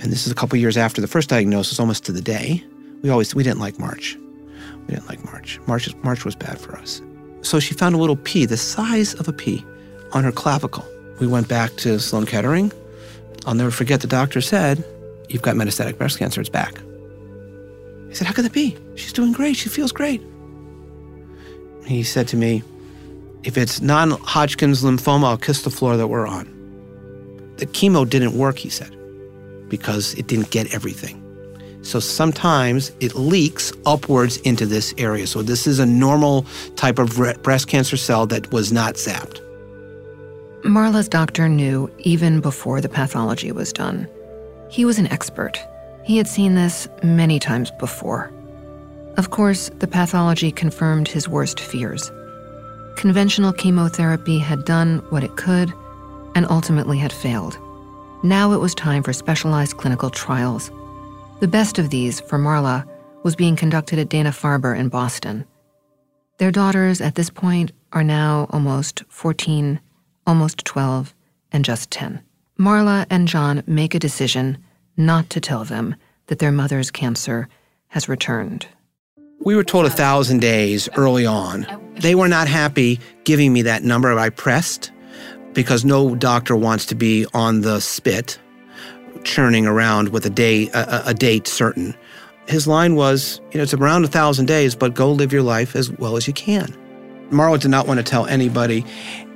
and 0.00 0.12
this 0.12 0.26
is 0.26 0.32
a 0.32 0.34
couple 0.34 0.58
years 0.58 0.76
after 0.76 1.00
the 1.00 1.06
first 1.06 1.28
diagnosis, 1.30 1.78
almost 1.78 2.04
to 2.04 2.12
the 2.12 2.20
day. 2.20 2.62
We 3.02 3.10
always 3.10 3.34
we 3.34 3.42
didn't 3.42 3.60
like 3.60 3.78
March. 3.78 4.18
We 4.86 4.94
didn't 4.94 5.08
like 5.08 5.24
March. 5.24 5.60
March 5.66 5.94
March 6.02 6.24
was 6.24 6.34
bad 6.34 6.58
for 6.58 6.76
us. 6.76 7.00
So 7.44 7.60
she 7.60 7.74
found 7.74 7.94
a 7.94 7.98
little 7.98 8.16
pea, 8.16 8.46
the 8.46 8.56
size 8.56 9.14
of 9.14 9.28
a 9.28 9.32
pea, 9.32 9.64
on 10.12 10.24
her 10.24 10.32
clavicle. 10.32 10.84
We 11.20 11.26
went 11.26 11.46
back 11.46 11.76
to 11.76 12.00
Sloan 12.00 12.26
Kettering. 12.26 12.72
I'll 13.46 13.54
never 13.54 13.70
forget 13.70 14.00
the 14.00 14.06
doctor 14.06 14.40
said, 14.40 14.82
"You've 15.28 15.42
got 15.42 15.54
metastatic 15.54 15.98
breast 15.98 16.18
cancer. 16.18 16.40
It's 16.40 16.50
back." 16.50 16.80
I 18.10 18.14
said, 18.14 18.26
"How 18.26 18.32
could 18.32 18.46
that 18.46 18.52
be? 18.52 18.76
She's 18.94 19.12
doing 19.12 19.32
great. 19.32 19.56
She 19.56 19.68
feels 19.68 19.92
great." 19.92 20.22
He 21.84 22.02
said 22.02 22.26
to 22.28 22.36
me, 22.36 22.62
"If 23.42 23.58
it's 23.58 23.80
non-Hodgkin's 23.80 24.82
lymphoma, 24.82 25.24
I'll 25.24 25.36
kiss 25.36 25.62
the 25.62 25.70
floor 25.70 25.96
that 25.96 26.08
we're 26.08 26.26
on." 26.26 26.48
The 27.58 27.66
chemo 27.66 28.08
didn't 28.08 28.32
work, 28.32 28.58
he 28.58 28.70
said 28.70 28.96
because 29.68 30.14
it 30.14 30.26
didn't 30.26 30.50
get 30.50 30.74
everything. 30.74 31.22
So 31.84 32.00
sometimes 32.00 32.92
it 33.00 33.14
leaks 33.14 33.72
upwards 33.84 34.38
into 34.38 34.66
this 34.66 34.94
area. 34.98 35.26
So 35.26 35.42
this 35.42 35.66
is 35.66 35.78
a 35.78 35.86
normal 35.86 36.46
type 36.76 36.98
of 36.98 37.14
bre- 37.14 37.38
breast 37.42 37.68
cancer 37.68 37.96
cell 37.96 38.26
that 38.26 38.50
was 38.52 38.72
not 38.72 38.94
zapped. 38.94 39.40
Marla's 40.64 41.08
doctor 41.08 41.46
knew 41.46 41.90
even 41.98 42.40
before 42.40 42.80
the 42.80 42.88
pathology 42.88 43.52
was 43.52 43.70
done. 43.72 44.08
He 44.70 44.86
was 44.86 44.98
an 44.98 45.08
expert. 45.08 45.60
He 46.04 46.16
had 46.16 46.26
seen 46.26 46.54
this 46.54 46.88
many 47.02 47.38
times 47.38 47.70
before. 47.78 48.32
Of 49.18 49.30
course, 49.30 49.70
the 49.78 49.86
pathology 49.86 50.50
confirmed 50.50 51.06
his 51.06 51.28
worst 51.28 51.60
fears. 51.60 52.10
Conventional 52.96 53.52
chemotherapy 53.52 54.38
had 54.38 54.64
done 54.64 54.98
what 55.10 55.22
it 55.22 55.36
could 55.36 55.72
and 56.34 56.46
ultimately 56.48 56.98
had 56.98 57.12
failed. 57.12 57.58
Now 58.22 58.52
it 58.52 58.58
was 58.58 58.74
time 58.74 59.02
for 59.02 59.12
specialized 59.12 59.76
clinical 59.76 60.08
trials. 60.08 60.70
The 61.44 61.48
best 61.48 61.78
of 61.78 61.90
these, 61.90 62.20
for 62.20 62.38
Marla, 62.38 62.88
was 63.22 63.36
being 63.36 63.54
conducted 63.54 63.98
at 63.98 64.08
Dana 64.08 64.30
Farber 64.30 64.74
in 64.74 64.88
Boston. 64.88 65.44
Their 66.38 66.50
daughters 66.50 67.02
at 67.02 67.16
this 67.16 67.28
point 67.28 67.70
are 67.92 68.02
now 68.02 68.46
almost 68.48 69.04
14, 69.10 69.78
almost 70.26 70.64
12, 70.64 71.14
and 71.52 71.62
just 71.62 71.90
10. 71.90 72.22
Marla 72.58 73.04
and 73.10 73.28
John 73.28 73.62
make 73.66 73.94
a 73.94 73.98
decision 73.98 74.56
not 74.96 75.28
to 75.28 75.38
tell 75.38 75.64
them 75.64 75.96
that 76.28 76.38
their 76.38 76.50
mother's 76.50 76.90
cancer 76.90 77.46
has 77.88 78.08
returned. 78.08 78.66
We 79.40 79.54
were 79.54 79.64
told 79.64 79.84
a 79.84 79.90
thousand 79.90 80.40
days 80.40 80.88
early 80.96 81.26
on. 81.26 81.66
They 81.96 82.14
were 82.14 82.26
not 82.26 82.48
happy 82.48 83.00
giving 83.24 83.52
me 83.52 83.60
that 83.60 83.82
number. 83.82 84.18
I 84.18 84.30
pressed 84.30 84.92
because 85.52 85.84
no 85.84 86.14
doctor 86.14 86.56
wants 86.56 86.86
to 86.86 86.94
be 86.94 87.26
on 87.34 87.60
the 87.60 87.80
spit, 87.80 88.38
churning 89.24 89.66
around 89.66 90.10
with 90.10 90.24
a 90.26 90.30
day 90.30 90.68
a, 90.74 91.02
a- 91.06 91.14
date 91.14 91.46
certain. 91.46 91.94
His 92.46 92.66
line 92.66 92.94
was, 92.94 93.40
you 93.52 93.58
know, 93.58 93.62
it's 93.62 93.74
around 93.74 94.04
a 94.04 94.08
thousand 94.08 94.46
days, 94.46 94.74
but 94.74 94.94
go 94.94 95.10
live 95.10 95.32
your 95.32 95.42
life 95.42 95.74
as 95.74 95.90
well 95.90 96.16
as 96.16 96.26
you 96.26 96.32
can. 96.34 96.76
Marla 97.30 97.58
did 97.58 97.70
not 97.70 97.86
want 97.86 97.98
to 97.98 98.04
tell 98.04 98.26
anybody, 98.26 98.84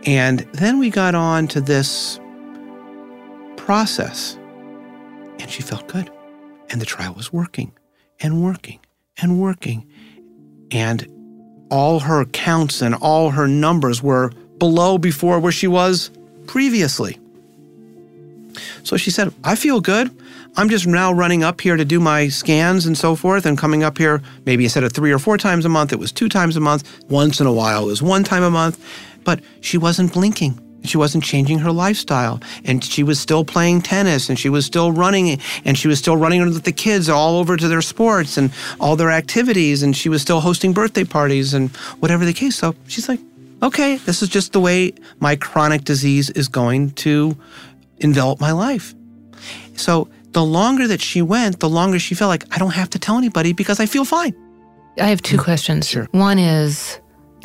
and 0.05 0.41
then 0.53 0.79
we 0.79 0.91
got 0.91 1.15
on 1.15 1.49
to 1.49 1.61
this 1.61 2.21
process, 3.57 4.39
and 5.39 5.51
she 5.51 5.63
felt 5.63 5.89
good, 5.89 6.11
and 6.69 6.81
the 6.81 6.87
trial 6.87 7.15
was 7.15 7.33
working, 7.33 7.73
and 8.21 8.43
working, 8.43 8.79
and 9.17 9.41
working, 9.41 9.87
and 10.71 11.07
all 11.71 12.01
her 12.01 12.25
counts 12.27 12.81
and 12.83 12.95
all 12.97 13.31
her 13.31 13.47
numbers 13.49 14.03
were 14.03 14.31
below 14.59 14.99
before 14.99 15.39
where 15.39 15.53
she 15.53 15.67
was 15.67 16.11
previously. 16.47 17.19
So 18.83 18.97
she 18.97 19.11
said, 19.11 19.33
I 19.45 19.55
feel 19.55 19.81
good. 19.81 20.11
I'm 20.57 20.69
just 20.69 20.87
now 20.87 21.13
running 21.13 21.45
up 21.45 21.61
here 21.61 21.77
to 21.77 21.85
do 21.85 22.01
my 22.01 22.29
scans 22.29 22.87
and 22.87 22.97
so 22.97 23.15
forth, 23.15 23.47
and 23.47 23.57
coming 23.57 23.85
up 23.85 23.99
here, 23.99 24.23
maybe 24.45 24.65
instead 24.65 24.85
of 24.85 24.93
three 24.93 25.13
or 25.13 25.19
four 25.19 25.39
times 25.39 25.65
a 25.65 25.69
month, 25.69 25.93
it 25.93 25.99
was 25.99 26.11
two 26.11 26.29
times 26.29 26.57
a 26.57 26.61
month. 26.61 26.83
Once 27.09 27.41
in 27.41 27.47
a 27.47 27.53
while, 27.53 27.85
it 27.85 27.87
was 27.87 28.03
one 28.03 28.25
time 28.25 28.43
a 28.43 28.51
month. 28.51 28.83
But 29.25 29.41
she 29.61 29.77
wasn't 29.77 30.13
blinking. 30.13 30.59
She 30.85 30.97
wasn't 30.97 31.25
changing 31.25 31.59
her 31.59 31.73
lifestyle. 31.73 32.41
And 32.65 32.83
she 32.83 33.03
was 33.03 33.21
still 33.21 33.45
playing 33.45 33.83
tennis, 33.83 34.29
and 34.29 34.39
she 34.39 34.49
was 34.49 34.65
still 34.65 34.91
running, 34.91 35.39
and 35.65 35.77
she 35.77 35.87
was 35.87 35.99
still 35.99 36.17
running 36.17 36.41
with 36.41 36.65
the 36.65 36.73
kids 36.73 37.09
all 37.09 37.37
over 37.37 37.57
to 37.57 37.69
their 37.69 37.83
sports 37.83 38.39
and 38.39 38.51
all 38.81 38.97
their 38.97 39.11
activities, 39.11 39.83
and 39.83 39.97
she 39.97 40.09
was 40.09 40.23
still 40.23 40.41
hosting 40.41 40.73
birthday 40.73 41.05
parties 41.05 41.53
and 41.53 41.71
whatever 42.01 42.25
the 42.25 42.33
case. 42.33 42.57
So 42.57 42.75
she's 42.87 43.09
like, 43.09 43.21
okay, 43.63 43.97
this 43.97 44.23
is 44.23 44.29
just 44.29 44.53
the 44.53 44.61
way 44.61 44.95
my 45.19 45.37
chronic 45.37 45.85
disease 45.85 46.31
is 46.31 46.49
going 46.49 46.93
to 46.93 47.37
envelop 48.01 48.41
my 48.41 48.53
life. 48.53 48.95
So 49.77 50.09
the 50.33 50.45
longer 50.45 50.87
that 50.89 51.01
she 51.01 51.23
went, 51.23 51.61
the 51.61 51.69
longer 51.69 51.99
she 51.99 52.15
felt 52.15 52.29
like 52.29 52.45
I 52.55 52.59
don't 52.59 52.75
have 52.75 52.91
to 52.91 52.99
tell 52.99 53.17
anybody 53.17 53.53
because 53.53 53.81
I 53.81 53.87
feel 53.87 54.05
fine. 54.05 54.35
I 55.01 55.07
have 55.09 55.23
two 55.23 55.39
questions. 55.39 55.89
Sure. 55.89 56.07
One 56.13 56.39
is, 56.39 56.99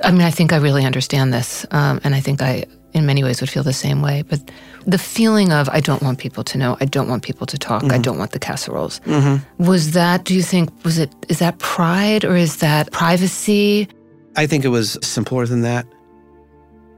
I 0.04 0.12
mean, 0.12 0.22
I 0.22 0.32
think 0.32 0.52
I 0.54 0.58
really 0.58 0.86
understand 0.86 1.34
this, 1.34 1.66
um, 1.72 2.00
and 2.04 2.16
I 2.16 2.20
think 2.20 2.42
I, 2.42 2.66
in 2.94 3.06
many 3.06 3.24
ways, 3.24 3.42
would 3.42 3.50
feel 3.50 3.64
the 3.64 3.74
same 3.74 4.02
way. 4.02 4.24
But 4.24 4.50
the 4.88 4.98
feeling 4.98 5.52
of 5.54 5.70
I 5.70 5.80
don't 5.80 6.02
want 6.02 6.18
people 6.20 6.44
to 6.46 6.58
know, 6.58 6.78
I 6.82 6.86
don't 6.86 7.08
want 7.08 7.24
people 7.24 7.46
to 7.48 7.58
talk, 7.58 7.84
I 7.84 8.00
Mhm. 8.00 8.02
don't 8.02 8.18
want 8.18 8.32
the 8.32 8.40
casseroles. 8.40 9.00
Mm-hmm. 9.06 9.64
Was 9.64 9.92
that? 9.92 10.24
Do 10.26 10.34
you 10.34 10.42
think 10.44 10.70
was 10.84 10.98
it? 10.98 11.14
Is 11.30 11.40
that 11.40 11.60
pride 11.60 12.26
or 12.26 12.36
is 12.36 12.58
that 12.58 12.92
privacy? 12.92 13.88
I 14.36 14.48
think 14.48 14.66
it 14.66 14.70
was 14.70 14.98
simpler 15.04 15.46
than 15.46 15.62
that. 15.62 15.86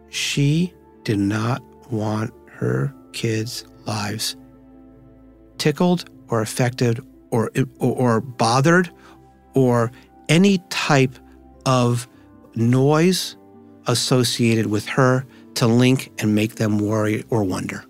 She 0.10 0.74
did 1.04 1.20
not 1.20 1.62
want 1.92 2.32
her 2.60 2.94
kids' 3.16 3.66
lives 3.86 4.36
tickled 5.58 6.10
or 6.28 6.42
affected 6.42 7.00
or, 7.32 7.50
or, 7.80 7.96
or 7.96 8.22
bothered 8.22 8.92
or 9.54 9.92
any 10.30 10.60
type 10.70 11.18
of 11.66 12.08
noise 12.56 13.36
associated 13.88 14.68
with 14.68 14.86
her 14.88 15.26
to 15.56 15.68
link 15.68 16.12
and 16.20 16.36
make 16.36 16.56
them 16.56 16.78
worry 16.78 17.24
or 17.30 17.44
wonder. 17.44 17.84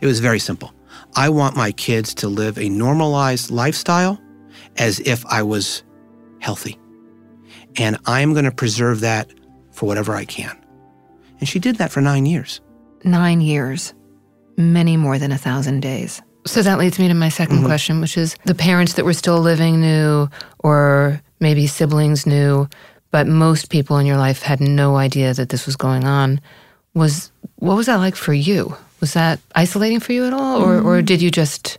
It 0.00 0.06
was 0.06 0.20
very 0.20 0.38
simple. 0.38 0.72
I 1.16 1.28
want 1.28 1.56
my 1.56 1.72
kids 1.72 2.14
to 2.14 2.28
live 2.28 2.58
a 2.58 2.68
normalized 2.68 3.50
lifestyle 3.50 4.20
as 4.76 5.00
if 5.00 5.24
I 5.26 5.42
was 5.42 5.82
healthy. 6.40 6.78
And 7.76 7.98
I'm 8.06 8.32
going 8.32 8.44
to 8.44 8.52
preserve 8.52 9.00
that 9.00 9.32
for 9.72 9.86
whatever 9.86 10.14
I 10.14 10.24
can. 10.24 10.56
And 11.38 11.48
she 11.48 11.58
did 11.58 11.76
that 11.76 11.90
for 11.90 12.00
nine 12.00 12.26
years. 12.26 12.60
Nine 13.04 13.40
years, 13.40 13.94
many 14.60 14.96
more 14.96 15.18
than 15.18 15.32
a 15.32 15.38
thousand 15.38 15.80
days. 15.80 16.22
So 16.46 16.62
that 16.62 16.78
leads 16.78 16.98
me 16.98 17.08
to 17.08 17.14
my 17.14 17.28
2nd 17.28 17.64
question, 17.64 18.00
which 18.00 18.16
is 18.16 18.34
the 18.44 18.54
parents 18.54 18.94
that 18.94 19.04
were 19.04 19.12
still 19.12 19.40
living 19.40 19.80
knew, 19.80 20.28
or 20.60 21.20
maybe 21.38 21.66
siblings 21.66 22.26
knew, 22.26 22.68
but 23.10 23.26
most 23.26 23.70
people 23.70 23.98
in 23.98 24.06
your 24.06 24.16
life 24.16 24.42
had 24.42 24.60
no 24.60 24.96
idea 24.96 25.34
that 25.34 25.50
this 25.50 25.66
was 25.66 25.76
going 25.76 26.04
on. 26.04 26.40
Was 26.94 27.30
what 27.56 27.76
was 27.76 27.86
that 27.86 27.96
like 27.96 28.16
for 28.16 28.32
you? 28.32 28.74
Was 29.00 29.12
that 29.12 29.38
isolating 29.54 30.00
for 30.00 30.12
you 30.12 30.26
at 30.26 30.32
all, 30.32 30.62
or 30.62 30.80
or 30.80 31.02
did 31.02 31.20
you 31.20 31.30
just? 31.30 31.78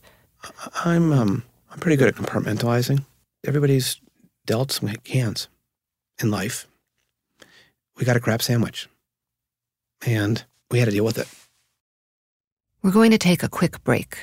I'm 0.86 1.12
um 1.12 1.44
I'm 1.72 1.80
pretty 1.80 1.98
good 1.98 2.08
at 2.08 2.16
compartmentalizing. 2.16 3.06
Everybody's 3.46 4.00
dealt 4.46 4.72
some 4.72 4.90
hands 5.06 5.48
in 6.22 6.32
life. 6.32 6.68
We 7.98 8.06
got 8.06 8.16
a 8.16 8.20
crap 8.20 8.42
sandwich. 8.42 8.88
And 10.06 10.44
we 10.70 10.80
had 10.80 10.86
to 10.86 10.92
deal 10.92 11.06
with 11.06 11.18
it. 11.18 11.28
We're 12.84 12.92
going 12.92 13.12
to 13.12 13.20
take 13.20 13.44
a 13.44 13.50
quick 13.50 13.84
break. 13.84 14.18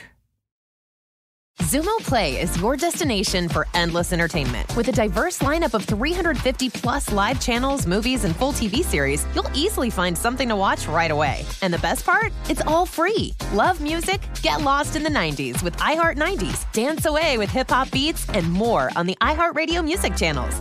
Xumo 1.61 1.97
Play 1.99 2.41
is 2.41 2.61
your 2.61 2.77
destination 2.77 3.49
for 3.49 3.67
endless 3.75 4.13
entertainment. 4.13 4.75
With 4.77 4.89
a 4.89 4.93
diverse 4.93 5.39
lineup 5.41 5.75
of 5.75 5.85
350 5.85 6.71
plus 6.71 7.13
live 7.13 7.41
channels, 7.41 7.87
movies, 7.87 8.25
and 8.25 8.35
full 8.35 8.53
TV 8.53 8.85
series, 8.85 9.25
you'll 9.35 9.51
easily 9.55 9.91
find 9.91 10.17
something 10.17 10.49
to 10.49 10.57
watch 10.57 10.87
right 10.89 11.11
away. 11.11 11.45
And 11.63 11.73
the 11.73 11.79
best 11.79 12.05
part? 12.05 12.33
It's 12.49 12.61
all 12.63 12.87
free. 12.87 13.35
Love 13.53 13.81
music? 13.81 14.21
Get 14.43 14.63
lost 14.63 14.97
in 14.97 15.03
the 15.03 15.11
90s 15.11 15.63
with 15.63 15.77
iHeart 15.77 16.17
90s, 16.17 16.71
dance 16.73 17.07
away 17.07 17.39
with 17.39 17.51
hip 17.51 17.71
hop 17.71 17.91
beats, 17.91 18.29
and 18.31 18.51
more 18.53 18.91
on 18.97 19.07
the 19.07 19.17
iHeartRadio 19.21 19.85
music 19.85 20.17
channels. 20.17 20.61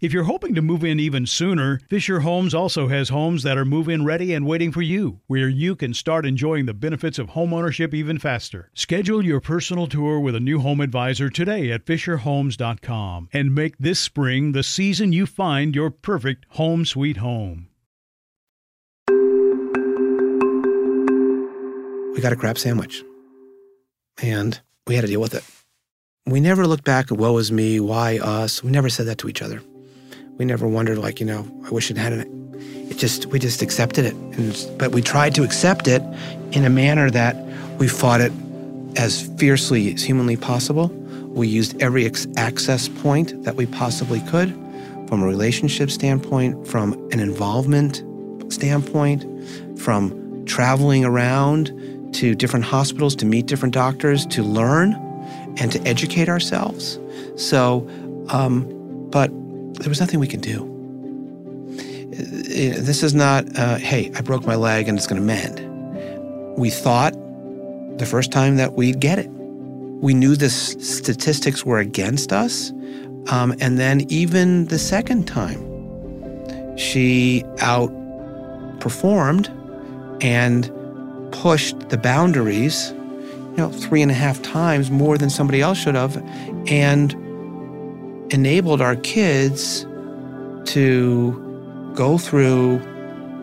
If 0.00 0.14
you're 0.14 0.24
hoping 0.24 0.54
to 0.54 0.62
move 0.62 0.82
in 0.82 0.98
even 0.98 1.26
sooner, 1.26 1.78
Fisher 1.90 2.20
Homes 2.20 2.54
also 2.54 2.88
has 2.88 3.10
homes 3.10 3.42
that 3.42 3.58
are 3.58 3.66
move 3.66 3.86
in 3.86 4.02
ready 4.02 4.32
and 4.32 4.46
waiting 4.46 4.72
for 4.72 4.80
you, 4.80 5.20
where 5.26 5.46
you 5.50 5.76
can 5.76 5.92
start 5.92 6.24
enjoying 6.24 6.64
the 6.64 6.72
benefits 6.72 7.18
of 7.18 7.28
homeownership 7.28 7.92
even 7.92 8.18
faster. 8.18 8.70
Schedule 8.72 9.22
your 9.22 9.40
personal 9.40 9.86
tour 9.86 10.18
with 10.18 10.34
a 10.34 10.40
new 10.40 10.60
home 10.60 10.80
advisor 10.80 11.28
today 11.28 11.70
at 11.70 11.84
FisherHomes.com 11.84 13.28
and 13.34 13.54
make 13.54 13.76
this 13.76 14.00
spring 14.00 14.52
the 14.52 14.62
season 14.62 15.12
you 15.12 15.26
find 15.26 15.74
your 15.74 15.90
perfect 15.90 16.46
home 16.50 16.86
sweet 16.86 17.18
home. 17.18 17.68
We 22.14 22.22
got 22.22 22.32
a 22.32 22.36
crap 22.36 22.56
sandwich. 22.56 23.04
And 24.22 24.58
we 24.86 24.94
had 24.94 25.02
to 25.02 25.08
deal 25.08 25.20
with 25.20 25.34
it. 25.34 25.44
We 26.24 26.40
never 26.40 26.66
looked 26.66 26.84
back 26.84 27.12
at 27.12 27.18
woe 27.18 27.36
is 27.36 27.52
me, 27.52 27.80
why 27.80 28.18
us. 28.18 28.64
We 28.64 28.70
never 28.70 28.88
said 28.88 29.04
that 29.06 29.18
to 29.18 29.28
each 29.28 29.42
other. 29.42 29.60
We 30.40 30.46
never 30.46 30.66
wondered, 30.66 30.96
like, 30.96 31.20
you 31.20 31.26
know, 31.26 31.46
I 31.66 31.68
wish 31.68 31.90
it 31.90 31.98
hadn't. 31.98 32.54
It 32.90 32.96
just, 32.96 33.26
we 33.26 33.38
just 33.38 33.60
accepted 33.60 34.06
it. 34.06 34.14
And, 34.14 34.78
but 34.78 34.92
we 34.92 35.02
tried 35.02 35.34
to 35.34 35.42
accept 35.42 35.86
it 35.86 36.00
in 36.52 36.64
a 36.64 36.70
manner 36.70 37.10
that 37.10 37.36
we 37.78 37.86
fought 37.86 38.22
it 38.22 38.32
as 38.96 39.28
fiercely 39.36 39.92
as 39.92 40.02
humanly 40.02 40.38
possible. 40.38 40.88
We 41.28 41.46
used 41.46 41.82
every 41.82 42.06
ex- 42.06 42.26
access 42.38 42.88
point 42.88 43.44
that 43.44 43.56
we 43.56 43.66
possibly 43.66 44.20
could 44.20 44.48
from 45.08 45.22
a 45.22 45.26
relationship 45.26 45.90
standpoint, 45.90 46.66
from 46.66 46.94
an 47.12 47.20
involvement 47.20 48.02
standpoint, 48.50 49.26
from 49.78 50.46
traveling 50.46 51.04
around 51.04 52.14
to 52.14 52.34
different 52.34 52.64
hospitals 52.64 53.14
to 53.16 53.26
meet 53.26 53.44
different 53.44 53.74
doctors, 53.74 54.24
to 54.28 54.42
learn 54.42 54.94
and 55.58 55.70
to 55.70 55.82
educate 55.86 56.30
ourselves. 56.30 56.98
So, 57.36 57.86
um, 58.30 58.66
but 59.10 59.30
there 59.80 59.88
was 59.88 60.00
nothing 60.00 60.20
we 60.20 60.28
could 60.28 60.40
do. 60.42 60.62
Uh, 62.12 62.80
This 62.80 63.02
is 63.02 63.14
not, 63.14 63.44
uh, 63.58 63.76
hey, 63.76 64.10
I 64.14 64.20
broke 64.20 64.46
my 64.46 64.56
leg 64.56 64.88
and 64.88 64.98
it's 64.98 65.06
going 65.06 65.20
to 65.20 65.26
mend. 65.26 65.60
We 66.58 66.70
thought 66.70 67.14
the 67.98 68.06
first 68.06 68.30
time 68.32 68.56
that 68.56 68.74
we'd 68.74 69.00
get 69.00 69.18
it. 69.18 69.30
We 69.30 70.14
knew 70.14 70.36
the 70.36 70.50
statistics 70.50 71.64
were 71.64 71.78
against 71.78 72.32
us. 72.32 72.72
Um, 73.28 73.54
and 73.60 73.78
then 73.78 74.06
even 74.08 74.66
the 74.66 74.78
second 74.78 75.26
time, 75.26 75.60
she 76.76 77.44
outperformed 77.56 79.48
and 80.22 80.70
pushed 81.32 81.90
the 81.90 81.98
boundaries, 81.98 82.92
you 83.52 83.58
know, 83.58 83.70
three 83.70 84.02
and 84.02 84.10
a 84.10 84.14
half 84.14 84.40
times 84.42 84.90
more 84.90 85.18
than 85.18 85.30
somebody 85.30 85.60
else 85.60 85.78
should 85.78 85.94
have, 85.94 86.16
and 86.66 87.14
enabled 88.30 88.80
our 88.80 88.96
kids 88.96 89.86
to 90.66 91.92
go 91.94 92.18
through 92.18 92.80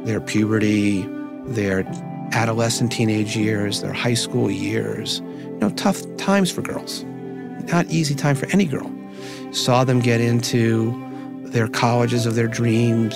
their 0.05 0.21
puberty, 0.21 1.01
their 1.45 1.83
adolescent 2.31 2.91
teenage 2.91 3.35
years, 3.35 3.81
their 3.81 3.93
high 3.93 4.13
school 4.13 4.49
years, 4.51 5.19
you 5.19 5.57
know, 5.57 5.69
tough 5.71 6.01
times 6.17 6.51
for 6.51 6.61
girls. 6.61 7.03
Not 7.71 7.85
easy 7.87 8.15
time 8.15 8.35
for 8.35 8.45
any 8.47 8.65
girl. 8.65 8.91
Saw 9.51 9.83
them 9.83 9.99
get 9.99 10.21
into 10.21 10.95
their 11.47 11.67
colleges 11.67 12.25
of 12.25 12.35
their 12.35 12.47
dreams, 12.47 13.15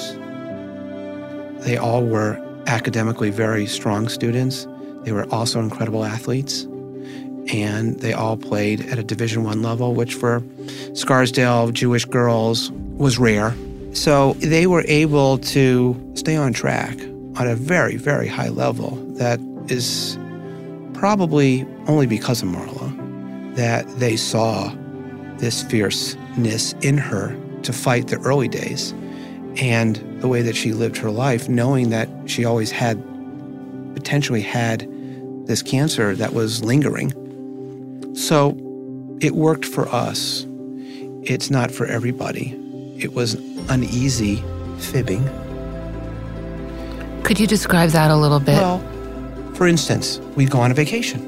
They 1.66 1.78
all 1.78 2.04
were 2.04 2.40
academically 2.66 3.30
very 3.30 3.68
strong 3.68 4.10
students. 4.10 4.68
They 5.04 5.12
were 5.12 5.26
also 5.32 5.60
incredible 5.60 6.04
athletes. 6.04 6.66
And 7.52 8.00
they 8.00 8.14
all 8.14 8.38
played 8.38 8.82
at 8.90 8.98
a 8.98 9.04
Division 9.04 9.44
One 9.44 9.62
level, 9.62 9.94
which 9.94 10.14
for 10.14 10.42
Scarsdale 10.94 11.72
Jewish 11.72 12.06
girls 12.06 12.72
was 12.72 13.18
rare. 13.18 13.54
So 13.94 14.34
they 14.40 14.68
were 14.68 14.86
able 14.88 15.38
to 15.40 16.14
stay 16.16 16.38
on 16.38 16.54
track 16.54 16.98
on 17.36 17.48
a 17.48 17.56
very, 17.56 17.98
very 17.98 18.28
high 18.28 18.50
level 18.50 18.92
that 19.16 19.40
is 19.68 20.18
probably 20.94 21.66
only 21.88 22.08
because 22.08 22.42
of 22.42 22.50
Marla 22.50 23.56
that 23.56 23.88
they 24.00 24.16
saw 24.16 24.74
this 25.38 25.64
fierceness 25.64 26.74
in 26.82 26.98
her 26.98 27.36
to 27.64 27.74
fight 27.74 28.08
the 28.08 28.18
early 28.20 28.48
days 28.48 28.94
and 29.58 29.98
the 30.22 30.28
way 30.28 30.42
that 30.42 30.56
she 30.56 30.72
lived 30.72 30.98
her 30.98 31.12
life, 31.12 31.50
knowing 31.50 31.90
that 31.90 32.08
she 32.26 32.46
always 32.46 32.72
had 32.72 33.04
potentially 33.94 34.42
had 34.42 34.88
this 35.48 35.62
cancer 35.62 36.16
that 36.16 36.34
was 36.34 36.64
lingering. 36.64 37.12
So 38.14 38.58
it 39.22 39.36
worked 39.36 39.66
for 39.66 39.88
us. 39.90 40.46
It's 41.24 41.50
not 41.52 41.72
for 41.72 41.86
everybody. 41.86 42.58
It 42.98 43.14
was 43.14 43.36
uneasy 43.70 44.44
fibbing. 44.80 45.24
Could 47.24 47.40
you 47.40 47.48
describe 47.48 47.92
that 47.92 48.12
a 48.12 48.16
little 48.16 48.40
bit? 48.40 48.58
Well, 48.58 48.80
for 49.54 49.68
instance, 49.68 50.20
we'd 50.36 50.50
go 50.50 50.60
on 50.60 50.72
a 50.72 50.74
vacation. 50.74 51.28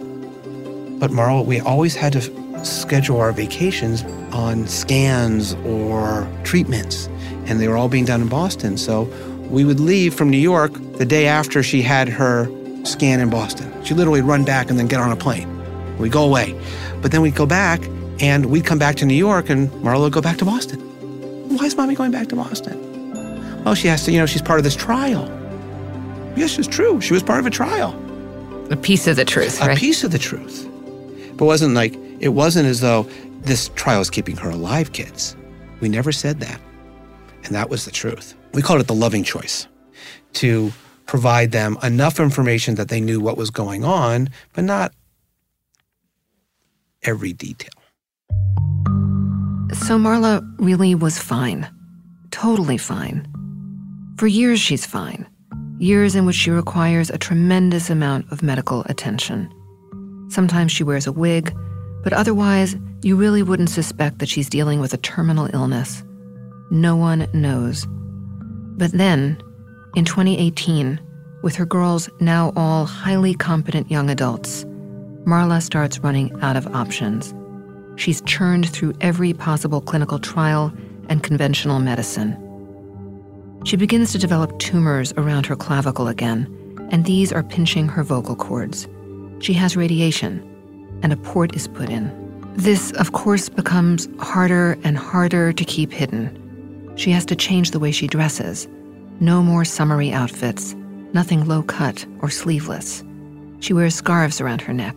But 0.99 1.11
Marla, 1.11 1.45
we 1.45 1.59
always 1.59 1.95
had 1.95 2.13
to 2.13 2.65
schedule 2.65 3.19
our 3.19 3.31
vacations 3.31 4.03
on 4.33 4.67
scans 4.67 5.53
or 5.65 6.27
treatments, 6.43 7.07
and 7.45 7.59
they 7.59 7.67
were 7.67 7.77
all 7.77 7.89
being 7.89 8.05
done 8.05 8.21
in 8.21 8.29
Boston. 8.29 8.77
So 8.77 9.03
we 9.49 9.65
would 9.65 9.79
leave 9.79 10.13
from 10.13 10.29
New 10.29 10.37
York 10.37 10.73
the 10.97 11.05
day 11.05 11.27
after 11.27 11.61
she 11.61 11.81
had 11.81 12.07
her 12.09 12.49
scan 12.85 13.19
in 13.19 13.29
Boston. 13.29 13.71
She'd 13.83 13.97
literally 13.97 14.21
run 14.21 14.43
back 14.43 14.69
and 14.69 14.79
then 14.79 14.87
get 14.87 14.99
on 14.99 15.11
a 15.11 15.15
plane. 15.15 15.52
We'd 15.97 16.11
go 16.11 16.23
away. 16.23 16.59
But 17.01 17.11
then 17.11 17.21
we'd 17.21 17.35
go 17.35 17.45
back 17.45 17.81
and 18.19 18.47
we'd 18.47 18.65
come 18.65 18.79
back 18.79 18.95
to 18.97 19.05
New 19.05 19.15
York 19.15 19.49
and 19.49 19.69
Marla 19.83 20.01
would 20.01 20.13
go 20.13 20.21
back 20.21 20.37
to 20.37 20.45
Boston. 20.45 20.79
Why 21.57 21.65
is 21.65 21.75
mommy 21.75 21.95
going 21.95 22.11
back 22.11 22.27
to 22.29 22.35
Boston? 22.35 23.63
Well, 23.63 23.75
she 23.75 23.87
has 23.87 24.03
to, 24.05 24.11
you 24.11 24.19
know, 24.19 24.25
she's 24.25 24.41
part 24.41 24.59
of 24.59 24.63
this 24.63 24.75
trial. 24.75 25.25
Yes, 26.35 26.57
it's 26.57 26.67
true. 26.67 26.99
She 26.99 27.13
was 27.13 27.23
part 27.23 27.39
of 27.39 27.45
a 27.45 27.49
trial. 27.49 27.99
A 28.71 28.75
piece 28.75 29.07
of 29.07 29.15
the 29.15 29.25
truth, 29.25 29.61
a 29.61 29.67
right? 29.67 29.77
piece 29.77 30.03
of 30.03 30.11
the 30.11 30.17
truth. 30.17 30.67
But 31.37 31.45
it 31.45 31.47
wasn't 31.47 31.75
like, 31.75 31.95
it 32.19 32.29
wasn't 32.29 32.67
as 32.67 32.81
though 32.81 33.03
this 33.41 33.69
trial 33.75 34.01
is 34.01 34.09
keeping 34.09 34.35
her 34.37 34.49
alive, 34.49 34.93
kids. 34.93 35.35
We 35.79 35.89
never 35.89 36.11
said 36.11 36.39
that. 36.39 36.59
And 37.43 37.53
that 37.53 37.69
was 37.69 37.85
the 37.85 37.91
truth. 37.91 38.35
We 38.53 38.61
called 38.61 38.81
it 38.81 38.87
the 38.87 38.95
loving 38.95 39.23
choice 39.23 39.67
to 40.33 40.71
provide 41.05 41.51
them 41.51 41.77
enough 41.83 42.19
information 42.19 42.75
that 42.75 42.87
they 42.87 43.01
knew 43.01 43.19
what 43.19 43.37
was 43.37 43.49
going 43.49 43.83
on, 43.83 44.29
but 44.53 44.63
not 44.63 44.93
every 47.03 47.33
detail. 47.33 47.71
So 49.73 49.97
Marla 49.97 50.41
really 50.59 50.95
was 50.95 51.17
fine. 51.17 51.67
Totally 52.31 52.77
fine. 52.77 53.27
For 54.17 54.27
years, 54.27 54.59
she's 54.59 54.85
fine. 54.85 55.27
Years 55.79 56.15
in 56.15 56.25
which 56.25 56.35
she 56.35 56.51
requires 56.51 57.09
a 57.09 57.17
tremendous 57.17 57.89
amount 57.89 58.31
of 58.31 58.43
medical 58.43 58.83
attention. 58.85 59.51
Sometimes 60.29 60.71
she 60.71 60.83
wears 60.83 61.07
a 61.07 61.11
wig, 61.11 61.53
but 62.03 62.13
otherwise, 62.13 62.75
you 63.01 63.15
really 63.15 63.43
wouldn't 63.43 63.69
suspect 63.69 64.19
that 64.19 64.29
she's 64.29 64.49
dealing 64.49 64.79
with 64.79 64.93
a 64.93 64.97
terminal 64.97 65.49
illness. 65.53 66.03
No 66.71 66.95
one 66.95 67.27
knows. 67.33 67.85
But 68.77 68.91
then, 68.91 69.41
in 69.95 70.05
2018, 70.05 70.99
with 71.41 71.55
her 71.55 71.65
girls 71.65 72.09
now 72.19 72.53
all 72.55 72.85
highly 72.85 73.33
competent 73.33 73.91
young 73.91 74.09
adults, 74.09 74.65
Marla 75.25 75.61
starts 75.61 75.99
running 75.99 76.31
out 76.41 76.57
of 76.57 76.67
options. 76.75 77.33
She's 77.95 78.21
churned 78.21 78.69
through 78.69 78.93
every 78.99 79.31
possible 79.31 79.79
clinical 79.79 80.19
trial 80.19 80.73
and 81.07 81.23
conventional 81.23 81.79
medicine. 81.79 82.37
She 83.63 83.77
begins 83.77 84.11
to 84.11 84.17
develop 84.17 84.59
tumors 84.59 85.13
around 85.13 85.45
her 85.45 85.55
clavicle 85.55 86.09
again, 86.09 86.47
and 86.91 87.05
these 87.05 87.31
are 87.31 87.43
pinching 87.43 87.87
her 87.87 88.03
vocal 88.03 88.35
cords. 88.35 88.87
She 89.39 89.53
has 89.53 89.77
radiation, 89.77 90.41
and 91.01 91.13
a 91.13 91.17
port 91.17 91.55
is 91.55 91.69
put 91.69 91.89
in. 91.89 92.11
This, 92.55 92.91
of 92.93 93.13
course, 93.13 93.47
becomes 93.47 94.09
harder 94.19 94.77
and 94.83 94.97
harder 94.97 95.53
to 95.53 95.65
keep 95.65 95.93
hidden. 95.93 96.93
She 96.97 97.11
has 97.11 97.25
to 97.27 97.35
change 97.35 97.71
the 97.71 97.79
way 97.79 97.91
she 97.91 98.07
dresses. 98.07 98.67
No 99.21 99.41
more 99.41 99.63
summery 99.63 100.11
outfits, 100.11 100.75
nothing 101.13 101.45
low 101.45 101.63
cut 101.63 102.05
or 102.21 102.29
sleeveless. 102.29 103.03
She 103.61 103.71
wears 103.71 103.95
scarves 103.95 104.41
around 104.41 104.59
her 104.61 104.73
neck. 104.73 104.95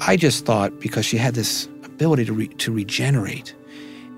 I 0.00 0.16
just 0.16 0.44
thought 0.44 0.78
because 0.80 1.06
she 1.06 1.16
had 1.16 1.34
this 1.34 1.68
ability 1.84 2.26
to, 2.26 2.32
re- 2.32 2.48
to 2.48 2.72
regenerate, 2.72 3.54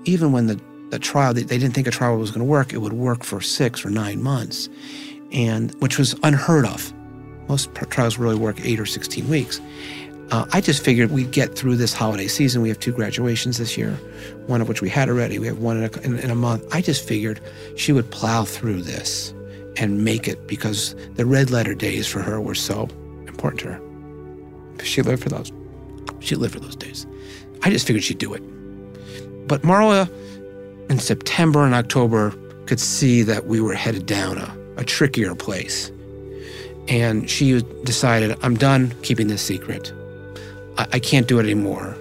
even 0.05 0.31
when 0.31 0.47
the, 0.47 0.59
the 0.89 0.99
trial, 0.99 1.33
they, 1.33 1.43
they 1.43 1.57
didn't 1.57 1.73
think 1.73 1.87
a 1.87 1.91
trial 1.91 2.17
was 2.17 2.31
going 2.31 2.39
to 2.39 2.45
work, 2.45 2.73
it 2.73 2.79
would 2.79 2.93
work 2.93 3.23
for 3.23 3.41
six 3.41 3.85
or 3.85 3.89
nine 3.89 4.21
months, 4.21 4.69
and 5.31 5.73
which 5.81 5.97
was 5.97 6.15
unheard 6.23 6.65
of. 6.65 6.93
Most 7.47 7.73
trials 7.73 8.17
really 8.17 8.35
work 8.35 8.63
eight 8.63 8.79
or 8.79 8.85
16 8.85 9.27
weeks. 9.27 9.59
Uh, 10.31 10.45
I 10.51 10.61
just 10.61 10.83
figured 10.83 11.09
we'd 11.09 11.31
get 11.31 11.55
through 11.55 11.77
this 11.77 11.93
holiday 11.93 12.27
season. 12.27 12.61
We 12.61 12.69
have 12.69 12.79
two 12.79 12.91
graduations 12.91 13.57
this 13.57 13.75
year, 13.77 13.91
one 14.45 14.61
of 14.61 14.67
which 14.67 14.81
we 14.81 14.89
had 14.89 15.09
already. 15.09 15.39
We 15.39 15.47
have 15.47 15.57
one 15.57 15.77
in 15.77 15.83
a, 15.85 16.01
in, 16.01 16.19
in 16.19 16.29
a 16.29 16.35
month. 16.35 16.63
I 16.71 16.81
just 16.81 17.07
figured 17.07 17.41
she 17.75 17.91
would 17.93 18.11
plow 18.11 18.43
through 18.43 18.83
this 18.83 19.33
and 19.77 20.03
make 20.03 20.27
it 20.27 20.45
because 20.45 20.93
the 21.15 21.25
red 21.25 21.49
letter 21.49 21.73
days 21.73 22.05
for 22.05 22.19
her 22.19 22.39
were 22.39 22.53
so 22.53 22.87
important 23.25 23.61
to 23.61 23.73
her. 23.73 24.83
She 24.83 25.01
lived 25.01 25.23
for 25.23 25.29
those. 25.29 25.51
She 26.19 26.35
lived 26.35 26.53
for 26.53 26.59
those 26.59 26.75
days. 26.75 27.05
I 27.63 27.69
just 27.69 27.85
figured 27.85 28.03
she'd 28.03 28.17
do 28.17 28.33
it. 28.33 28.41
But 29.47 29.63
Marla, 29.63 30.09
in 30.89 30.99
September 30.99 31.65
and 31.65 31.73
October, 31.73 32.33
could 32.65 32.79
see 32.79 33.23
that 33.23 33.47
we 33.47 33.59
were 33.59 33.73
headed 33.73 34.05
down 34.05 34.37
a, 34.37 34.57
a 34.77 34.83
trickier 34.83 35.35
place. 35.35 35.91
And 36.87 37.29
she 37.29 37.61
decided, 37.83 38.37
I'm 38.41 38.55
done 38.55 38.93
keeping 39.01 39.27
this 39.27 39.41
secret. 39.41 39.91
I, 40.77 40.87
I 40.93 40.99
can't 40.99 41.27
do 41.27 41.39
it 41.39 41.43
anymore. 41.43 41.95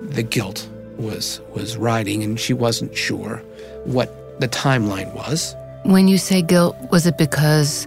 The 0.00 0.22
guilt 0.22 0.68
was 0.96 1.40
was 1.54 1.76
riding, 1.76 2.22
and 2.22 2.38
she 2.38 2.52
wasn't 2.52 2.96
sure 2.96 3.42
what 3.84 4.40
the 4.40 4.48
timeline 4.48 5.12
was. 5.14 5.54
When 5.84 6.08
you 6.08 6.18
say 6.18 6.42
guilt, 6.42 6.76
was 6.90 7.06
it 7.06 7.18
because 7.18 7.86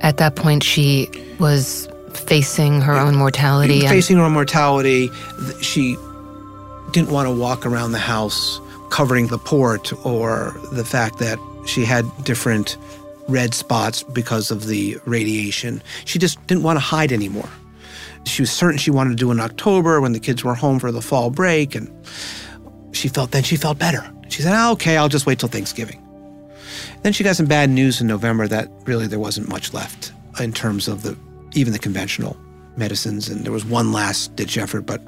at 0.00 0.16
that 0.16 0.36
point 0.36 0.62
she 0.62 1.08
was 1.38 1.88
facing 2.30 2.80
her 2.80 2.94
own 2.94 3.16
mortality? 3.16 3.80
Facing 3.88 4.16
her 4.16 4.22
own 4.22 4.32
mortality. 4.32 5.10
She 5.60 5.96
didn't 6.92 7.10
want 7.10 7.26
to 7.26 7.34
walk 7.34 7.66
around 7.66 7.90
the 7.90 7.98
house 7.98 8.60
covering 8.90 9.26
the 9.26 9.38
port 9.38 9.92
or 10.06 10.54
the 10.70 10.84
fact 10.84 11.18
that 11.18 11.40
she 11.66 11.84
had 11.84 12.04
different 12.22 12.76
red 13.26 13.52
spots 13.52 14.04
because 14.04 14.52
of 14.52 14.68
the 14.68 14.96
radiation. 15.06 15.82
She 16.04 16.20
just 16.20 16.44
didn't 16.46 16.62
want 16.62 16.76
to 16.76 16.80
hide 16.80 17.10
anymore. 17.10 17.48
She 18.26 18.42
was 18.42 18.52
certain 18.52 18.78
she 18.78 18.92
wanted 18.92 19.10
to 19.10 19.16
do 19.16 19.30
it 19.30 19.34
in 19.34 19.40
October 19.40 20.00
when 20.00 20.12
the 20.12 20.20
kids 20.20 20.44
were 20.44 20.54
home 20.54 20.78
for 20.78 20.92
the 20.92 21.02
fall 21.02 21.30
break, 21.30 21.74
and 21.74 21.90
she 22.92 23.08
felt 23.08 23.32
then 23.32 23.42
she 23.42 23.56
felt 23.56 23.76
better. 23.76 24.08
She 24.28 24.42
said, 24.42 24.52
oh, 24.54 24.72
"Okay, 24.72 24.96
I'll 24.96 25.08
just 25.08 25.26
wait 25.26 25.40
till 25.40 25.48
Thanksgiving." 25.48 26.00
Then 27.02 27.12
she 27.12 27.24
got 27.24 27.34
some 27.34 27.46
bad 27.46 27.70
news 27.70 28.00
in 28.00 28.06
November 28.06 28.46
that 28.46 28.68
really 28.84 29.08
there 29.08 29.18
wasn't 29.18 29.48
much 29.48 29.72
left 29.72 30.12
in 30.38 30.52
terms 30.52 30.86
of 30.86 31.02
the 31.02 31.16
even 31.54 31.72
the 31.72 31.78
conventional 31.78 32.36
medicines, 32.76 33.28
and 33.28 33.44
there 33.44 33.52
was 33.52 33.64
one 33.64 33.92
last 33.92 34.34
ditch 34.36 34.56
effort, 34.56 34.82
but 34.82 35.00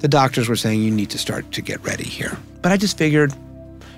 the 0.00 0.08
doctors 0.08 0.48
were 0.48 0.56
saying 0.56 0.82
you 0.82 0.90
need 0.90 1.10
to 1.10 1.18
start 1.18 1.50
to 1.52 1.62
get 1.62 1.82
ready 1.84 2.04
here. 2.04 2.36
But 2.62 2.72
I 2.72 2.76
just 2.76 2.98
figured 2.98 3.32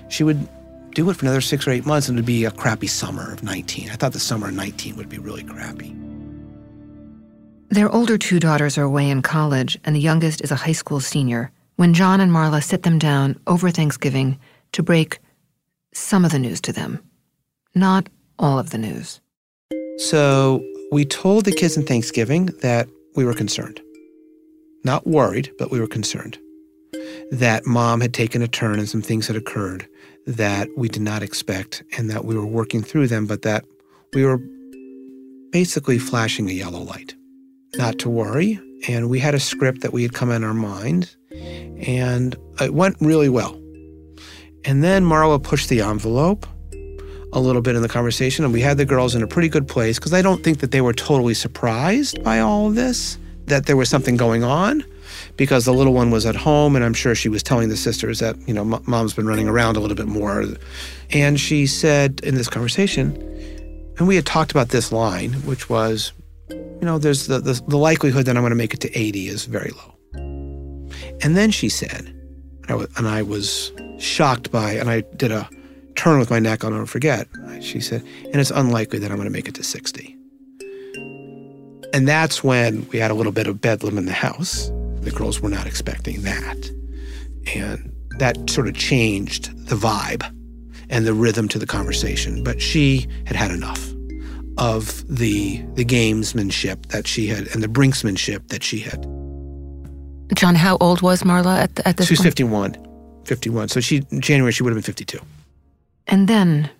she 0.09 0.23
would 0.23 0.47
do 0.95 1.09
it 1.09 1.15
for 1.15 1.25
another 1.25 1.41
six 1.41 1.67
or 1.67 1.71
eight 1.71 1.85
months 1.85 2.09
and 2.09 2.17
it'd 2.17 2.25
be 2.25 2.45
a 2.45 2.51
crappy 2.51 2.87
summer 2.87 3.31
of 3.31 3.43
19. 3.43 3.89
I 3.89 3.93
thought 3.93 4.13
the 4.13 4.19
summer 4.19 4.47
of 4.47 4.55
19 4.55 4.95
would 4.95 5.09
be 5.09 5.19
really 5.19 5.43
crappy. 5.43 5.95
Their 7.69 7.91
older 7.91 8.17
two 8.17 8.39
daughters 8.39 8.79
are 8.79 8.83
away 8.83 9.09
in 9.09 9.21
college, 9.21 9.77
and 9.85 9.95
the 9.95 9.99
youngest 9.99 10.41
is 10.41 10.49
a 10.49 10.55
high 10.55 10.71
school 10.71 10.99
senior, 10.99 11.51
when 11.75 11.93
John 11.93 12.19
and 12.19 12.31
Marla 12.31 12.63
sit 12.63 12.81
them 12.81 12.97
down 12.97 13.39
over 13.45 13.69
Thanksgiving 13.69 14.39
to 14.71 14.81
break 14.81 15.19
some 15.93 16.25
of 16.25 16.31
the 16.31 16.39
news 16.39 16.59
to 16.61 16.73
them. 16.73 16.99
Not 17.75 18.09
all 18.39 18.57
of 18.57 18.71
the 18.71 18.79
news. 18.79 19.21
So 19.97 20.63
we 20.91 21.05
told 21.05 21.45
the 21.45 21.51
kids 21.51 21.77
in 21.77 21.85
Thanksgiving 21.85 22.47
that 22.61 22.89
we 23.15 23.23
were 23.23 23.33
concerned. 23.33 23.79
Not 24.83 25.05
worried, 25.05 25.51
but 25.57 25.71
we 25.71 25.79
were 25.79 25.87
concerned. 25.87 26.37
That 27.31 27.65
mom 27.65 28.01
had 28.01 28.13
taken 28.13 28.41
a 28.41 28.47
turn 28.47 28.79
and 28.79 28.89
some 28.89 29.01
things 29.01 29.27
had 29.27 29.35
occurred 29.35 29.87
that 30.25 30.67
we 30.77 30.89
did 30.89 31.01
not 31.01 31.21
expect 31.21 31.83
and 31.97 32.09
that 32.09 32.25
we 32.25 32.35
were 32.35 32.45
working 32.45 32.81
through 32.81 33.07
them, 33.07 33.25
but 33.25 33.43
that 33.43 33.65
we 34.13 34.25
were 34.25 34.39
basically 35.51 35.99
flashing 35.99 36.49
a 36.49 36.53
yellow 36.53 36.81
light. 36.81 37.15
Not 37.75 37.99
to 37.99 38.09
worry. 38.09 38.59
And 38.87 39.09
we 39.09 39.19
had 39.19 39.35
a 39.35 39.39
script 39.39 39.81
that 39.81 39.93
we 39.93 40.03
had 40.03 40.13
come 40.13 40.31
in 40.31 40.43
our 40.43 40.53
mind, 40.53 41.15
and 41.31 42.35
it 42.61 42.73
went 42.73 42.95
really 43.01 43.29
well. 43.29 43.55
And 44.65 44.83
then 44.83 45.03
Marla 45.03 45.41
pushed 45.41 45.69
the 45.69 45.81
envelope 45.81 46.47
a 47.33 47.39
little 47.39 47.61
bit 47.61 47.75
in 47.75 47.81
the 47.81 47.89
conversation, 47.89 48.43
and 48.43 48.53
we 48.53 48.61
had 48.61 48.77
the 48.77 48.85
girls 48.85 49.15
in 49.15 49.23
a 49.23 49.27
pretty 49.27 49.49
good 49.49 49.67
place 49.67 49.99
because 49.99 50.13
I 50.13 50.21
don't 50.21 50.43
think 50.43 50.59
that 50.59 50.71
they 50.71 50.81
were 50.81 50.93
totally 50.93 51.33
surprised 51.33 52.23
by 52.23 52.39
all 52.39 52.67
of 52.67 52.75
this, 52.75 53.17
that 53.45 53.65
there 53.65 53.77
was 53.77 53.89
something 53.89 54.17
going 54.17 54.43
on, 54.43 54.83
because 55.37 55.65
the 55.65 55.73
little 55.73 55.93
one 55.93 56.11
was 56.11 56.25
at 56.25 56.35
home, 56.35 56.75
and 56.75 56.83
I'm 56.83 56.93
sure 56.93 57.15
she 57.15 57.29
was 57.29 57.43
telling 57.43 57.69
the 57.69 57.77
sisters 57.77 58.19
that, 58.19 58.35
you 58.47 58.53
know, 58.53 58.63
mom's 58.63 59.13
been 59.13 59.27
running 59.27 59.47
around 59.47 59.77
a 59.77 59.79
little 59.79 59.95
bit 59.95 60.07
more. 60.07 60.43
And 61.11 61.39
she 61.39 61.67
said 61.67 62.19
in 62.23 62.35
this 62.35 62.47
conversation, 62.47 63.15
and 63.97 64.07
we 64.07 64.15
had 64.15 64.25
talked 64.25 64.51
about 64.51 64.69
this 64.69 64.91
line, 64.91 65.33
which 65.45 65.69
was, 65.69 66.13
you 66.49 66.79
know, 66.81 66.97
there's 66.97 67.27
the, 67.27 67.39
the, 67.39 67.61
the 67.67 67.77
likelihood 67.77 68.25
that 68.25 68.37
I'm 68.37 68.43
going 68.43 68.51
to 68.51 68.55
make 68.55 68.73
it 68.73 68.79
to 68.81 68.97
80 68.97 69.27
is 69.27 69.45
very 69.45 69.71
low. 69.71 69.95
And 71.21 71.35
then 71.35 71.51
she 71.51 71.69
said, 71.69 72.15
and 72.69 73.07
I 73.07 73.21
was 73.21 73.71
shocked 73.97 74.51
by, 74.51 74.73
and 74.73 74.89
I 74.89 75.01
did 75.01 75.31
a 75.31 75.49
turn 75.99 76.17
with 76.17 76.31
my 76.31 76.39
neck, 76.39 76.63
I'll 76.63 76.71
never 76.71 76.85
forget. 76.85 77.27
She 77.59 77.81
said, 77.81 78.01
and 78.25 78.37
it's 78.37 78.51
unlikely 78.51 78.99
that 78.99 79.11
I'm 79.11 79.17
going 79.17 79.27
to 79.27 79.33
make 79.33 79.49
it 79.49 79.55
to 79.55 79.63
60. 79.63 80.15
And 81.93 82.07
that's 82.07 82.41
when 82.41 82.87
we 82.87 82.99
had 82.99 83.11
a 83.11 83.13
little 83.13 83.33
bit 83.33 83.47
of 83.47 83.59
bedlam 83.59 83.97
in 83.97 84.05
the 84.05 84.13
house. 84.13 84.71
The 85.01 85.11
girls 85.11 85.41
were 85.41 85.49
not 85.49 85.67
expecting 85.67 86.21
that. 86.21 86.71
And 87.53 87.91
that 88.17 88.49
sort 88.49 88.69
of 88.69 88.75
changed 88.75 89.67
the 89.67 89.75
vibe 89.75 90.23
and 90.89 91.05
the 91.05 91.13
rhythm 91.13 91.49
to 91.49 91.59
the 91.59 91.65
conversation. 91.65 92.45
But 92.45 92.61
she 92.61 93.05
had 93.25 93.35
had 93.35 93.51
enough 93.51 93.85
of 94.57 95.05
the 95.07 95.61
the 95.73 95.85
gamesmanship 95.85 96.87
that 96.87 97.07
she 97.07 97.27
had 97.27 97.47
and 97.47 97.61
the 97.61 97.67
brinksmanship 97.67 98.47
that 98.49 98.63
she 98.63 98.79
had. 98.79 99.01
John, 100.35 100.55
how 100.55 100.77
old 100.79 101.01
was 101.01 101.23
Marla 101.23 101.57
at, 101.57 101.85
at 101.85 101.97
this 101.97 102.07
She 102.07 102.13
was 102.13 102.19
point? 102.19 102.77
51. 102.77 103.23
51. 103.25 103.67
So 103.67 103.79
she 103.81 104.03
in 104.11 104.21
January 104.21 104.53
she 104.53 104.63
would 104.63 104.71
have 104.71 104.77
been 104.77 104.83
52. 104.83 105.19
And 106.09 106.27
then, 106.27 106.71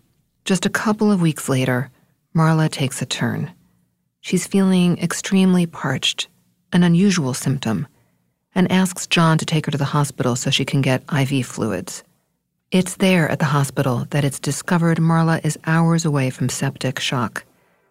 just 0.43 0.65
a 0.65 0.71
couple 0.71 1.11
of 1.11 1.21
weeks 1.21 1.47
later, 1.47 1.91
Marla 2.35 2.67
takes 2.67 2.99
a 2.99 3.05
turn. 3.05 3.51
She's 4.21 4.47
feeling 4.47 4.97
extremely 4.97 5.67
parched, 5.67 6.27
an 6.73 6.81
unusual 6.81 7.35
symptom, 7.35 7.87
and 8.55 8.71
asks 8.71 9.05
John 9.05 9.37
to 9.37 9.45
take 9.45 9.67
her 9.67 9.71
to 9.71 9.77
the 9.77 9.85
hospital 9.85 10.35
so 10.35 10.49
she 10.49 10.65
can 10.65 10.81
get 10.81 11.03
IV 11.13 11.45
fluids. 11.45 12.03
It's 12.71 12.95
there 12.95 13.29
at 13.29 13.37
the 13.37 13.45
hospital 13.45 14.07
that 14.09 14.23
it's 14.23 14.39
discovered 14.39 14.97
Marla 14.97 15.45
is 15.45 15.59
hours 15.67 16.05
away 16.05 16.31
from 16.31 16.49
septic 16.49 16.99
shock. 16.99 17.45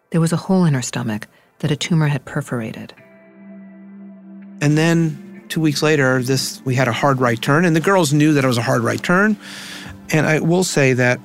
There 0.09 0.21
was 0.21 0.33
a 0.33 0.37
hole 0.37 0.65
in 0.65 0.73
her 0.73 0.81
stomach 0.81 1.27
that 1.59 1.71
a 1.71 1.77
tumor 1.77 2.07
had 2.07 2.25
perforated. 2.25 2.93
And 4.61 4.77
then 4.77 5.41
two 5.47 5.61
weeks 5.61 5.81
later, 5.81 6.21
this 6.21 6.61
we 6.65 6.75
had 6.75 6.89
a 6.89 6.93
hard 6.93 7.21
right 7.21 7.41
turn, 7.41 7.63
and 7.63 7.77
the 7.77 7.81
girls 7.81 8.11
knew 8.11 8.33
that 8.33 8.43
it 8.43 8.47
was 8.47 8.57
a 8.57 8.61
hard 8.61 8.81
right 8.81 9.01
turn. 9.01 9.37
And 10.11 10.25
I 10.25 10.39
will 10.39 10.63
say 10.65 10.93
that 10.93 11.19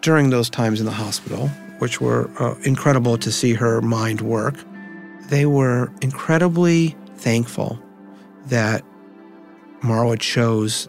during 0.00 0.30
those 0.30 0.48
times 0.48 0.80
in 0.80 0.86
the 0.86 0.92
hospital, 0.92 1.48
which 1.78 2.00
were 2.00 2.30
uh, 2.38 2.54
incredible 2.62 3.18
to 3.18 3.30
see 3.30 3.54
her 3.54 3.80
mind 3.80 4.20
work, 4.20 4.54
they 5.28 5.46
were 5.46 5.92
incredibly 6.00 6.96
thankful 7.16 7.78
that 8.46 8.82
Marla 9.80 10.18
chose 10.18 10.88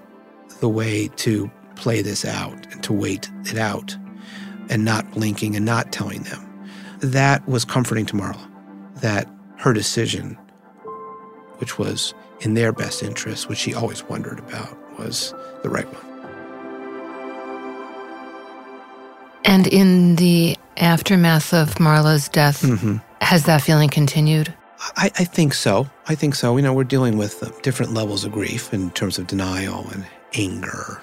the 0.59 0.69
way 0.69 1.09
to 1.17 1.49
play 1.75 2.01
this 2.01 2.25
out 2.25 2.67
and 2.71 2.83
to 2.83 2.93
wait 2.93 3.29
it 3.45 3.57
out 3.57 3.95
and 4.69 4.85
not 4.85 5.09
blinking 5.11 5.55
and 5.55 5.65
not 5.65 5.91
telling 5.91 6.23
them. 6.23 6.47
That 6.99 7.47
was 7.47 7.65
comforting 7.65 8.05
to 8.07 8.13
Marla, 8.15 8.49
that 9.01 9.27
her 9.57 9.73
decision, 9.73 10.37
which 11.57 11.77
was 11.77 12.13
in 12.41 12.53
their 12.53 12.71
best 12.71 13.03
interest, 13.03 13.49
which 13.49 13.57
she 13.57 13.73
always 13.73 14.03
wondered 14.03 14.39
about, 14.39 14.77
was 14.97 15.33
the 15.63 15.69
right 15.69 15.91
one. 15.91 16.10
And 19.45 19.67
in 19.67 20.15
the 20.15 20.55
aftermath 20.77 21.53
of 21.53 21.75
Marla's 21.79 22.29
death, 22.29 22.61
Mm-hmm. 22.61 22.97
has 23.21 23.45
that 23.45 23.61
feeling 23.61 23.89
continued? 23.89 24.53
I, 24.97 25.11
I 25.19 25.23
think 25.25 25.53
so. 25.53 25.89
I 26.07 26.15
think 26.15 26.35
so. 26.35 26.55
You 26.57 26.63
know, 26.63 26.73
we're 26.73 26.83
dealing 26.83 27.17
with 27.17 27.43
uh, 27.43 27.49
different 27.61 27.93
levels 27.93 28.23
of 28.25 28.31
grief 28.31 28.73
in 28.73 28.89
terms 28.91 29.17
of 29.19 29.27
denial 29.27 29.87
and 29.91 30.05
anger 30.33 31.01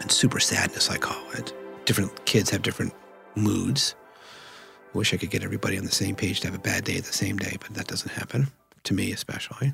and 0.00 0.10
super 0.10 0.40
sadness, 0.40 0.90
I 0.90 0.96
call 0.96 1.22
it. 1.32 1.52
Different 1.84 2.24
kids 2.24 2.50
have 2.50 2.62
different 2.62 2.92
moods. 3.36 3.94
I 4.92 4.98
wish 4.98 5.14
I 5.14 5.18
could 5.18 5.30
get 5.30 5.44
everybody 5.44 5.78
on 5.78 5.84
the 5.84 5.92
same 5.92 6.16
page 6.16 6.40
to 6.40 6.48
have 6.48 6.54
a 6.56 6.58
bad 6.60 6.84
day 6.84 6.98
the 6.98 7.12
same 7.12 7.36
day, 7.36 7.56
but 7.60 7.74
that 7.74 7.86
doesn't 7.86 8.10
happen, 8.10 8.48
to 8.84 8.94
me 8.94 9.12
especially. 9.12 9.72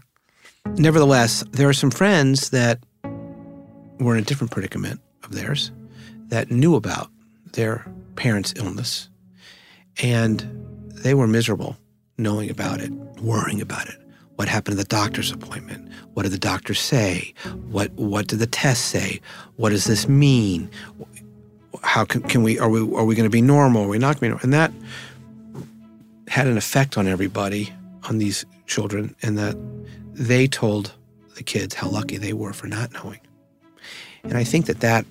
Nevertheless, 0.66 1.42
there 1.52 1.68
are 1.68 1.72
some 1.72 1.90
friends 1.90 2.50
that 2.50 2.80
were 3.98 4.14
in 4.16 4.22
a 4.22 4.26
different 4.26 4.50
predicament 4.50 5.00
of 5.24 5.32
theirs 5.32 5.70
that 6.28 6.50
knew 6.50 6.74
about 6.74 7.08
their 7.56 7.84
parents' 8.14 8.54
illness 8.56 9.08
and 10.02 10.46
they 10.94 11.14
were 11.14 11.26
miserable 11.26 11.76
knowing 12.18 12.50
about 12.50 12.80
it, 12.80 12.90
worrying 13.20 13.60
about 13.60 13.88
it. 13.88 13.96
What 14.36 14.48
happened 14.48 14.78
at 14.78 14.88
the 14.88 14.96
doctor's 14.96 15.32
appointment? 15.32 15.90
What 16.14 16.24
did 16.24 16.32
the 16.32 16.38
doctor 16.38 16.74
say? 16.74 17.32
What 17.70 17.90
what 17.92 18.26
did 18.26 18.38
the 18.38 18.46
test 18.46 18.86
say? 18.86 19.20
What 19.56 19.70
does 19.70 19.84
this 19.84 20.08
mean? 20.08 20.70
How 21.82 22.04
can, 22.04 22.22
can 22.22 22.42
we 22.42 22.58
are 22.58 22.68
we 22.68 22.80
are 22.80 23.04
we 23.04 23.14
going 23.14 23.24
to 23.24 23.30
be 23.30 23.40
normal? 23.40 23.84
Are 23.84 23.88
we 23.88 23.98
not 23.98 24.20
going 24.20 24.30
to 24.32 24.36
be 24.38 24.44
normal? 24.44 24.44
And 24.44 24.52
that 24.52 24.72
had 26.28 26.46
an 26.46 26.58
effect 26.58 26.98
on 26.98 27.06
everybody, 27.06 27.72
on 28.08 28.18
these 28.18 28.44
children, 28.66 29.14
and 29.22 29.38
that 29.38 29.56
they 30.12 30.46
told 30.46 30.92
the 31.36 31.42
kids 31.42 31.74
how 31.74 31.88
lucky 31.88 32.18
they 32.18 32.32
were 32.32 32.52
for 32.52 32.66
not 32.66 32.92
knowing. 32.92 33.20
And 34.24 34.36
I 34.36 34.44
think 34.44 34.66
that 34.66 34.80
that 34.80 35.06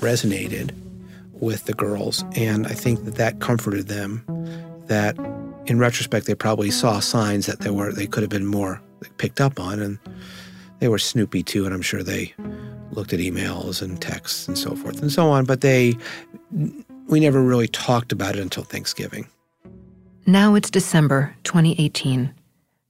resonated 0.00 0.74
with 1.40 1.64
the 1.64 1.74
girls, 1.74 2.24
and 2.34 2.66
I 2.66 2.72
think 2.72 3.04
that 3.04 3.16
that 3.16 3.40
comforted 3.40 3.88
them. 3.88 4.24
That 4.86 5.16
in 5.66 5.78
retrospect, 5.78 6.26
they 6.26 6.34
probably 6.34 6.70
saw 6.70 7.00
signs 7.00 7.46
that 7.46 7.60
they 7.60 7.70
were 7.70 7.92
they 7.92 8.06
could 8.06 8.22
have 8.22 8.30
been 8.30 8.46
more 8.46 8.80
picked 9.18 9.40
up 9.40 9.58
on, 9.60 9.80
and 9.80 9.98
they 10.78 10.88
were 10.88 10.98
snoopy 10.98 11.42
too. 11.42 11.64
And 11.64 11.74
I'm 11.74 11.82
sure 11.82 12.02
they 12.02 12.32
looked 12.92 13.12
at 13.12 13.20
emails 13.20 13.82
and 13.82 14.00
texts 14.00 14.46
and 14.48 14.56
so 14.56 14.74
forth 14.76 15.02
and 15.02 15.10
so 15.12 15.28
on. 15.28 15.44
But 15.44 15.60
they, 15.60 15.94
we 17.08 17.20
never 17.20 17.42
really 17.42 17.68
talked 17.68 18.12
about 18.12 18.36
it 18.36 18.42
until 18.42 18.62
Thanksgiving. 18.62 19.28
Now 20.26 20.54
it's 20.54 20.70
December 20.70 21.36
2018. 21.44 22.34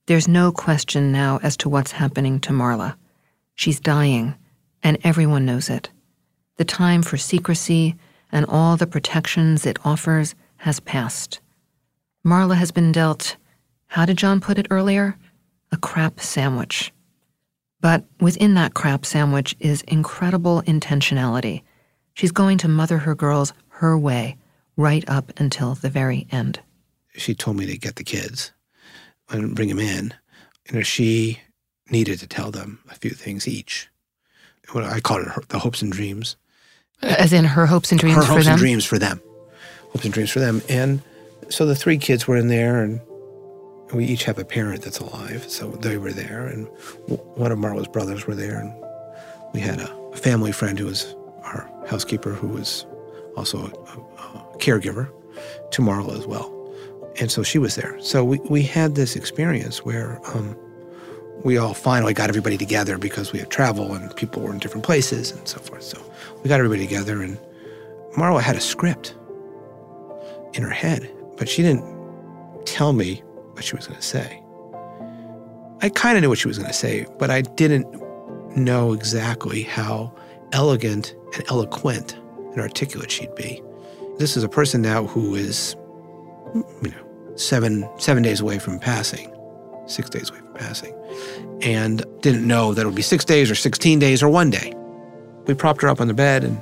There's 0.07 0.27
no 0.27 0.51
question 0.51 1.11
now 1.11 1.39
as 1.43 1.57
to 1.57 1.69
what's 1.69 1.91
happening 1.91 2.39
to 2.41 2.51
Marla. 2.51 2.95
She's 3.55 3.79
dying, 3.79 4.35
and 4.83 4.97
everyone 5.03 5.45
knows 5.45 5.69
it. 5.69 5.89
The 6.55 6.65
time 6.65 7.03
for 7.03 7.17
secrecy 7.17 7.95
and 8.31 8.45
all 8.47 8.77
the 8.77 8.87
protections 8.87 9.65
it 9.65 9.79
offers 9.85 10.35
has 10.57 10.79
passed. 10.79 11.39
Marla 12.25 12.55
has 12.55 12.71
been 12.71 12.91
dealt, 12.91 13.37
how 13.87 14.05
did 14.05 14.17
John 14.17 14.41
put 14.41 14.57
it 14.57 14.67
earlier? 14.69 15.17
A 15.71 15.77
crap 15.77 16.19
sandwich. 16.19 16.91
But 17.79 18.05
within 18.19 18.53
that 18.55 18.73
crap 18.73 19.05
sandwich 19.05 19.55
is 19.59 19.81
incredible 19.83 20.61
intentionality. 20.63 21.63
She's 22.13 22.31
going 22.31 22.57
to 22.59 22.67
mother 22.67 22.97
her 22.99 23.15
girls 23.15 23.53
her 23.69 23.97
way, 23.97 24.37
right 24.75 25.07
up 25.07 25.31
until 25.39 25.75
the 25.75 25.89
very 25.89 26.27
end. 26.31 26.59
She 27.15 27.33
told 27.33 27.57
me 27.57 27.65
to 27.67 27.77
get 27.77 27.95
the 27.95 28.03
kids 28.03 28.51
and 29.29 29.55
bring 29.55 29.69
them 29.69 29.79
in. 29.79 30.13
You 30.67 30.77
know, 30.77 30.81
she 30.81 31.39
needed 31.89 32.19
to 32.19 32.27
tell 32.27 32.51
them 32.51 32.79
a 32.89 32.95
few 32.95 33.11
things 33.11 33.47
each. 33.47 33.89
What 34.71 34.83
I 34.83 34.99
call 34.99 35.21
it 35.21 35.49
the 35.49 35.59
hopes 35.59 35.81
and 35.81 35.91
dreams. 35.91 36.35
As 37.01 37.33
in 37.33 37.45
her 37.45 37.65
hopes 37.65 37.91
and 37.91 37.99
dreams 37.99 38.15
her 38.15 38.21
for 38.23 38.33
hopes 38.33 38.45
them? 38.45 38.53
and 38.53 38.59
dreams 38.59 38.85
for 38.85 38.97
them. 38.97 39.21
Hopes 39.91 40.05
and 40.05 40.13
dreams 40.13 40.31
for 40.31 40.39
them. 40.39 40.61
And 40.67 41.01
so 41.49 41.65
the 41.65 41.75
three 41.75 41.97
kids 41.97 42.27
were 42.27 42.37
in 42.37 42.47
there, 42.47 42.81
and 42.81 42.99
we 43.93 44.05
each 44.05 44.23
have 44.23 44.37
a 44.37 44.45
parent 44.45 44.81
that's 44.81 44.99
alive. 44.99 45.49
So 45.49 45.69
they 45.69 45.97
were 45.97 46.11
there, 46.11 46.47
and 46.47 46.67
one 47.07 47.51
of 47.51 47.59
Marla's 47.59 47.87
brothers 47.87 48.25
were 48.27 48.35
there, 48.35 48.59
and 48.59 48.73
we 49.53 49.59
had 49.59 49.79
a, 49.79 49.97
family 50.17 50.51
friend 50.51 50.79
who 50.79 50.87
was 50.87 51.15
our 51.43 51.69
housekeeper, 51.87 52.31
who 52.31 52.47
was 52.47 52.87
also 53.35 53.59
a, 53.59 53.61
a, 53.61 54.53
a 54.53 54.57
caregiver 54.57 55.11
to 55.69 55.81
Marla 55.83 56.17
as 56.17 56.25
well. 56.25 56.51
And 57.19 57.31
so 57.31 57.43
she 57.43 57.59
was 57.59 57.75
there. 57.75 57.99
So 58.01 58.23
we, 58.23 58.39
we 58.49 58.63
had 58.63 58.95
this 58.95 59.15
experience 59.15 59.85
where 59.85 60.19
um, 60.33 60.57
we 61.43 61.57
all 61.57 61.73
finally 61.73 62.13
got 62.13 62.29
everybody 62.29 62.57
together 62.57 62.97
because 62.97 63.31
we 63.31 63.39
had 63.39 63.49
travel 63.49 63.93
and 63.93 64.15
people 64.15 64.41
were 64.41 64.51
in 64.51 64.59
different 64.59 64.85
places 64.85 65.31
and 65.31 65.47
so 65.47 65.59
forth. 65.59 65.83
So 65.83 66.01
we 66.43 66.49
got 66.49 66.59
everybody 66.59 66.85
together, 66.85 67.21
and 67.21 67.37
Marla 68.13 68.41
had 68.41 68.55
a 68.55 68.61
script 68.61 69.15
in 70.53 70.63
her 70.63 70.69
head, 70.69 71.09
but 71.37 71.47
she 71.47 71.61
didn't 71.61 71.85
tell 72.65 72.93
me 72.93 73.23
what 73.53 73.63
she 73.63 73.75
was 73.75 73.87
going 73.87 73.99
to 73.99 74.05
say. 74.05 74.41
I 75.81 75.89
kind 75.89 76.17
of 76.17 76.21
knew 76.23 76.29
what 76.29 76.39
she 76.39 76.47
was 76.47 76.57
going 76.57 76.69
to 76.69 76.77
say, 76.77 77.05
but 77.19 77.29
I 77.29 77.41
didn't 77.41 77.87
know 78.57 78.93
exactly 78.93 79.61
how 79.61 80.13
elegant 80.51 81.15
and 81.35 81.43
eloquent 81.49 82.13
and 82.51 82.59
articulate 82.59 83.11
she'd 83.11 83.33
be. 83.35 83.61
This 84.17 84.35
is 84.35 84.43
a 84.43 84.49
person 84.49 84.81
now 84.81 85.05
who 85.05 85.35
is, 85.35 85.75
you 86.55 86.89
know, 86.89 87.35
seven 87.35 87.87
seven 87.99 88.23
days 88.23 88.41
away 88.41 88.57
from 88.57 88.79
passing, 88.79 89.31
six 89.87 90.09
days 90.09 90.29
away 90.29 90.39
from 90.39 90.53
passing, 90.53 90.93
and 91.61 92.05
didn't 92.21 92.45
know 92.45 92.73
that 92.73 92.81
it 92.81 92.85
would 92.85 92.95
be 92.95 93.01
six 93.01 93.25
days 93.25 93.49
or 93.49 93.55
sixteen 93.55 93.99
days 93.99 94.21
or 94.21 94.29
one 94.29 94.49
day. 94.49 94.73
We 95.45 95.53
propped 95.53 95.81
her 95.81 95.87
up 95.87 96.01
on 96.01 96.07
the 96.07 96.13
bed, 96.13 96.43
and 96.43 96.61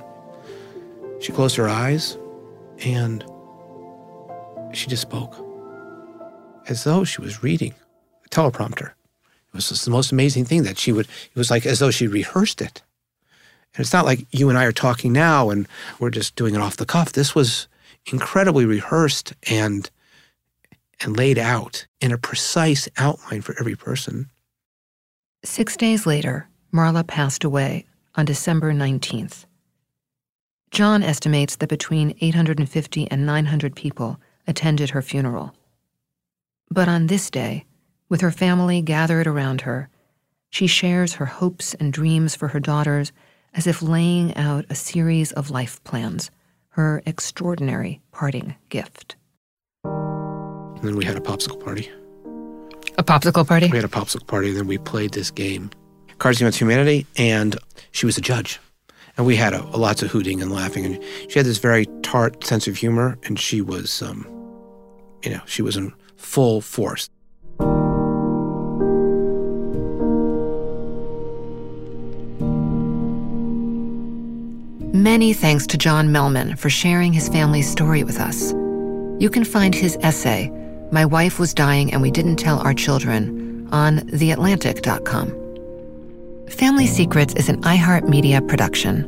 she 1.20 1.32
closed 1.32 1.56
her 1.56 1.68
eyes, 1.68 2.18
and 2.84 3.24
she 4.74 4.88
just 4.88 5.02
spoke 5.02 5.36
as 6.68 6.84
though 6.84 7.04
she 7.04 7.22
was 7.22 7.44
reading 7.44 7.74
a 8.26 8.30
teleprompter. 8.30 8.88
It 8.90 9.54
was 9.54 9.70
the 9.70 9.92
most 9.92 10.12
amazing 10.12 10.46
thing 10.46 10.64
that 10.64 10.78
she 10.78 10.92
would, 10.92 11.06
it 11.06 11.36
was 11.36 11.50
like 11.50 11.66
as 11.66 11.80
though 11.80 11.92
she 11.92 12.08
rehearsed 12.08 12.62
it. 12.62 12.82
And 13.74 13.82
it's 13.82 13.94
not 13.94 14.06
like 14.06 14.26
you 14.32 14.50
and 14.50 14.58
I 14.58 14.66
are 14.66 14.72
talking 14.72 15.14
now 15.14 15.50
and 15.50 15.68
we're 16.00 16.10
just 16.10 16.36
doing 16.36 16.56
it 16.56 16.62
off 16.62 16.78
the 16.78 16.86
cuff. 16.86 17.14
This 17.14 17.36
was 17.36 17.68
incredibly 18.12 18.66
rehearsed 18.66 19.34
and 19.50 19.90
and 21.02 21.18
laid 21.18 21.38
out 21.38 21.86
in 22.02 22.12
a 22.12 22.18
precise 22.18 22.88
outline 22.98 23.42
for 23.42 23.56
every 23.60 23.76
person. 23.76 24.30
Six 25.44 25.78
days 25.78 26.06
later, 26.06 26.48
Marla 26.74 27.06
passed 27.06 27.44
away 27.44 27.86
on 28.16 28.26
December 28.26 28.74
19th. 28.74 29.46
John 30.72 31.04
estimates 31.04 31.58
that 31.58 31.70
between 31.70 32.18
850 32.20 33.10
and 33.10 33.26
900 33.26 33.76
people 33.76 34.20
attended 34.48 34.90
her 34.90 35.02
funeral. 35.02 35.56
But 36.70 36.90
on 36.90 37.08
this 37.08 37.30
day, 37.30 37.66
with 38.10 38.22
her 38.22 38.32
family 38.32 38.82
gathered 38.82 39.28
around 39.28 39.62
her, 39.62 39.90
she 40.50 40.68
shares 40.68 41.14
her 41.14 41.26
hopes 41.26 41.74
and 41.76 41.94
dreams 41.94 42.36
for 42.36 42.50
her 42.50 42.60
daughters 42.60 43.12
as 43.54 43.68
if 43.68 43.82
laying 43.82 44.36
out 44.36 44.66
a 44.70 44.76
series 44.76 45.32
of 45.32 45.50
life 45.50 45.84
plans, 45.84 46.30
her 46.70 47.02
extraordinary 47.06 48.02
parting 48.12 48.56
gift. 48.70 49.16
And 50.86 50.94
then 50.94 51.00
we 51.00 51.06
had 51.06 51.18
a 51.18 51.20
popsicle 51.20 51.60
party. 51.66 51.90
A 53.00 53.04
popsicle 53.04 53.48
party? 53.48 53.70
We 53.72 53.78
had 53.78 53.86
a 53.86 53.88
popsicle 53.88 54.28
party, 54.28 54.50
and 54.50 54.58
then 54.58 54.68
we 54.68 54.78
played 54.78 55.14
this 55.14 55.32
game, 55.32 55.72
Cards 56.20 56.40
Against 56.40 56.60
Humanity, 56.60 57.08
and 57.18 57.58
she 57.92 58.06
was 58.06 58.20
a 58.20 58.22
judge. 58.22 58.60
And 59.18 59.26
we 59.26 59.36
had 59.36 59.56
a, 59.56 59.64
a 59.64 59.78
lots 59.78 60.04
of 60.04 60.12
hooting 60.12 60.44
and 60.44 60.52
laughing, 60.52 60.86
and 60.86 61.04
she 61.28 61.40
had 61.40 61.48
this 61.48 61.58
very 61.58 61.88
tart 62.04 62.46
sense 62.46 62.68
of 62.68 62.78
humor, 62.78 63.18
and 63.24 63.40
she 63.40 63.62
was, 63.62 64.04
um, 64.04 64.28
you 65.24 65.32
know, 65.32 65.42
she 65.48 65.64
was 65.64 65.76
in 65.76 65.92
full 66.18 66.62
force. 66.62 67.10
Many 74.94 75.34
thanks 75.34 75.66
to 75.66 75.80
John 75.80 76.10
Melman 76.10 76.60
for 76.60 76.70
sharing 76.70 77.12
his 77.12 77.28
family's 77.28 77.68
story 77.68 78.04
with 78.04 78.20
us. 78.20 78.52
You 79.18 79.32
can 79.32 79.46
find 79.46 79.74
his 79.74 79.98
essay, 80.02 80.52
My 80.92 81.06
Wife 81.06 81.40
Was 81.40 81.54
Dying 81.54 81.94
and 81.94 82.02
We 82.02 82.12
Didn't 82.12 82.38
Tell 82.38 82.60
Our 82.60 82.74
Children, 82.74 83.68
on 83.72 84.00
theatlantic.com. 84.00 86.48
Family 86.50 86.88
Secrets 86.88 87.34
is 87.36 87.50
an 87.50 87.62
iHeartMedia 87.62 88.48
production. 88.48 89.04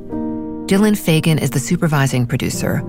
Dylan 0.68 0.98
Fagan 0.98 1.40
is 1.40 1.52
the 1.52 1.60
supervising 1.60 2.26
producer, 2.26 2.84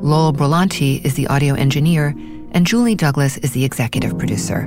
Lowell 0.00 0.32
Brillante 0.32 1.04
is 1.04 1.14
the 1.14 1.26
audio 1.26 1.54
engineer, 1.54 2.14
and 2.52 2.64
Julie 2.64 2.94
Douglas 2.94 3.36
is 3.38 3.52
the 3.52 3.64
executive 3.64 4.16
producer. 4.16 4.60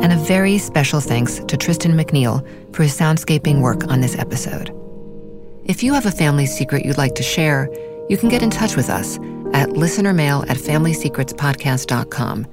And 0.00 0.12
a 0.12 0.16
very 0.16 0.58
special 0.58 1.00
thanks 1.00 1.40
to 1.40 1.56
Tristan 1.56 1.92
McNeil 1.92 2.46
for 2.74 2.84
his 2.84 2.96
soundscaping 2.96 3.60
work 3.60 3.88
on 3.88 4.00
this 4.00 4.16
episode. 4.16 4.70
If 5.64 5.82
you 5.82 5.92
have 5.92 6.06
a 6.06 6.12
family 6.12 6.46
secret 6.46 6.84
you'd 6.84 6.98
like 6.98 7.16
to 7.16 7.22
share, 7.22 7.68
you 8.08 8.16
can 8.16 8.28
get 8.28 8.42
in 8.42 8.50
touch 8.50 8.76
with 8.76 8.88
us 8.88 9.16
at 9.52 9.70
listenermail 9.70 10.48
at 10.48 10.56
familysecretspodcast.com. 10.56 12.46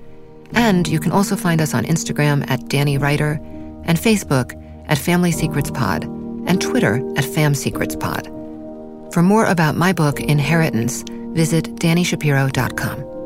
And 0.54 0.88
you 0.88 1.00
can 1.00 1.12
also 1.12 1.36
find 1.36 1.62
us 1.62 1.74
on 1.74 1.86
Instagram 1.86 2.50
at 2.50 2.68
Danny 2.70 2.98
Writer 2.98 3.40
and 3.84 3.98
Facebook 3.98 4.54
at 4.88 4.98
Family 4.98 5.32
Secrets 5.32 5.72
Pod 5.72 6.04
and 6.04 6.62
Twitter 6.62 7.02
at 7.18 7.26
Fam 7.26 7.54
Secrets 7.54 7.96
Pod. 7.96 8.28
For 9.14 9.22
more 9.22 9.46
about 9.46 9.76
my 9.76 9.94
book, 9.94 10.20
Inheritance, 10.20 11.04
visit 11.34 11.76
DaniShapiro.com. 11.76 13.17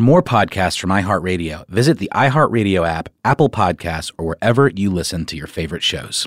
For 0.00 0.04
more 0.04 0.22
podcasts 0.22 0.80
from 0.80 0.88
iHeartRadio, 0.88 1.68
visit 1.68 1.98
the 1.98 2.08
iHeartRadio 2.14 2.88
app, 2.88 3.10
Apple 3.22 3.50
Podcasts, 3.50 4.10
or 4.16 4.24
wherever 4.28 4.70
you 4.70 4.88
listen 4.88 5.26
to 5.26 5.36
your 5.36 5.46
favorite 5.46 5.82
shows. 5.82 6.26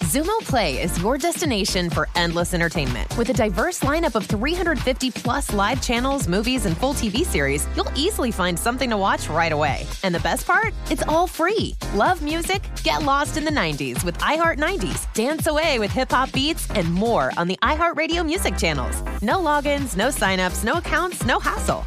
Xumo 0.00 0.36
Play 0.40 0.82
is 0.82 1.00
your 1.00 1.16
destination 1.16 1.88
for 1.88 2.08
endless 2.16 2.52
entertainment. 2.52 3.16
With 3.16 3.30
a 3.30 3.32
diverse 3.32 3.84
lineup 3.84 4.16
of 4.16 4.26
350 4.26 5.12
plus 5.12 5.54
live 5.54 5.80
channels, 5.80 6.26
movies, 6.26 6.66
and 6.66 6.76
full 6.76 6.94
TV 6.94 7.18
series, 7.18 7.68
you'll 7.76 7.92
easily 7.94 8.32
find 8.32 8.58
something 8.58 8.90
to 8.90 8.96
watch 8.96 9.28
right 9.28 9.52
away. 9.52 9.86
And 10.02 10.12
the 10.12 10.18
best 10.18 10.44
part? 10.44 10.74
It's 10.90 11.04
all 11.04 11.28
free. 11.28 11.76
Love 11.94 12.20
music? 12.20 12.62
Get 12.82 13.04
lost 13.04 13.36
in 13.36 13.44
the 13.44 13.52
90s 13.52 14.02
with 14.02 14.18
iHeart 14.18 14.58
90s, 14.58 15.06
dance 15.14 15.46
away 15.46 15.78
with 15.78 15.92
hip 15.92 16.10
hop 16.10 16.32
beats, 16.32 16.68
and 16.70 16.92
more 16.92 17.30
on 17.36 17.46
the 17.46 17.58
iHeartRadio 17.62 18.26
music 18.26 18.58
channels. 18.58 19.02
No 19.22 19.36
logins, 19.36 19.96
no 19.96 20.08
signups, 20.08 20.64
no 20.64 20.78
accounts, 20.78 21.24
no 21.24 21.38
hassle. 21.38 21.86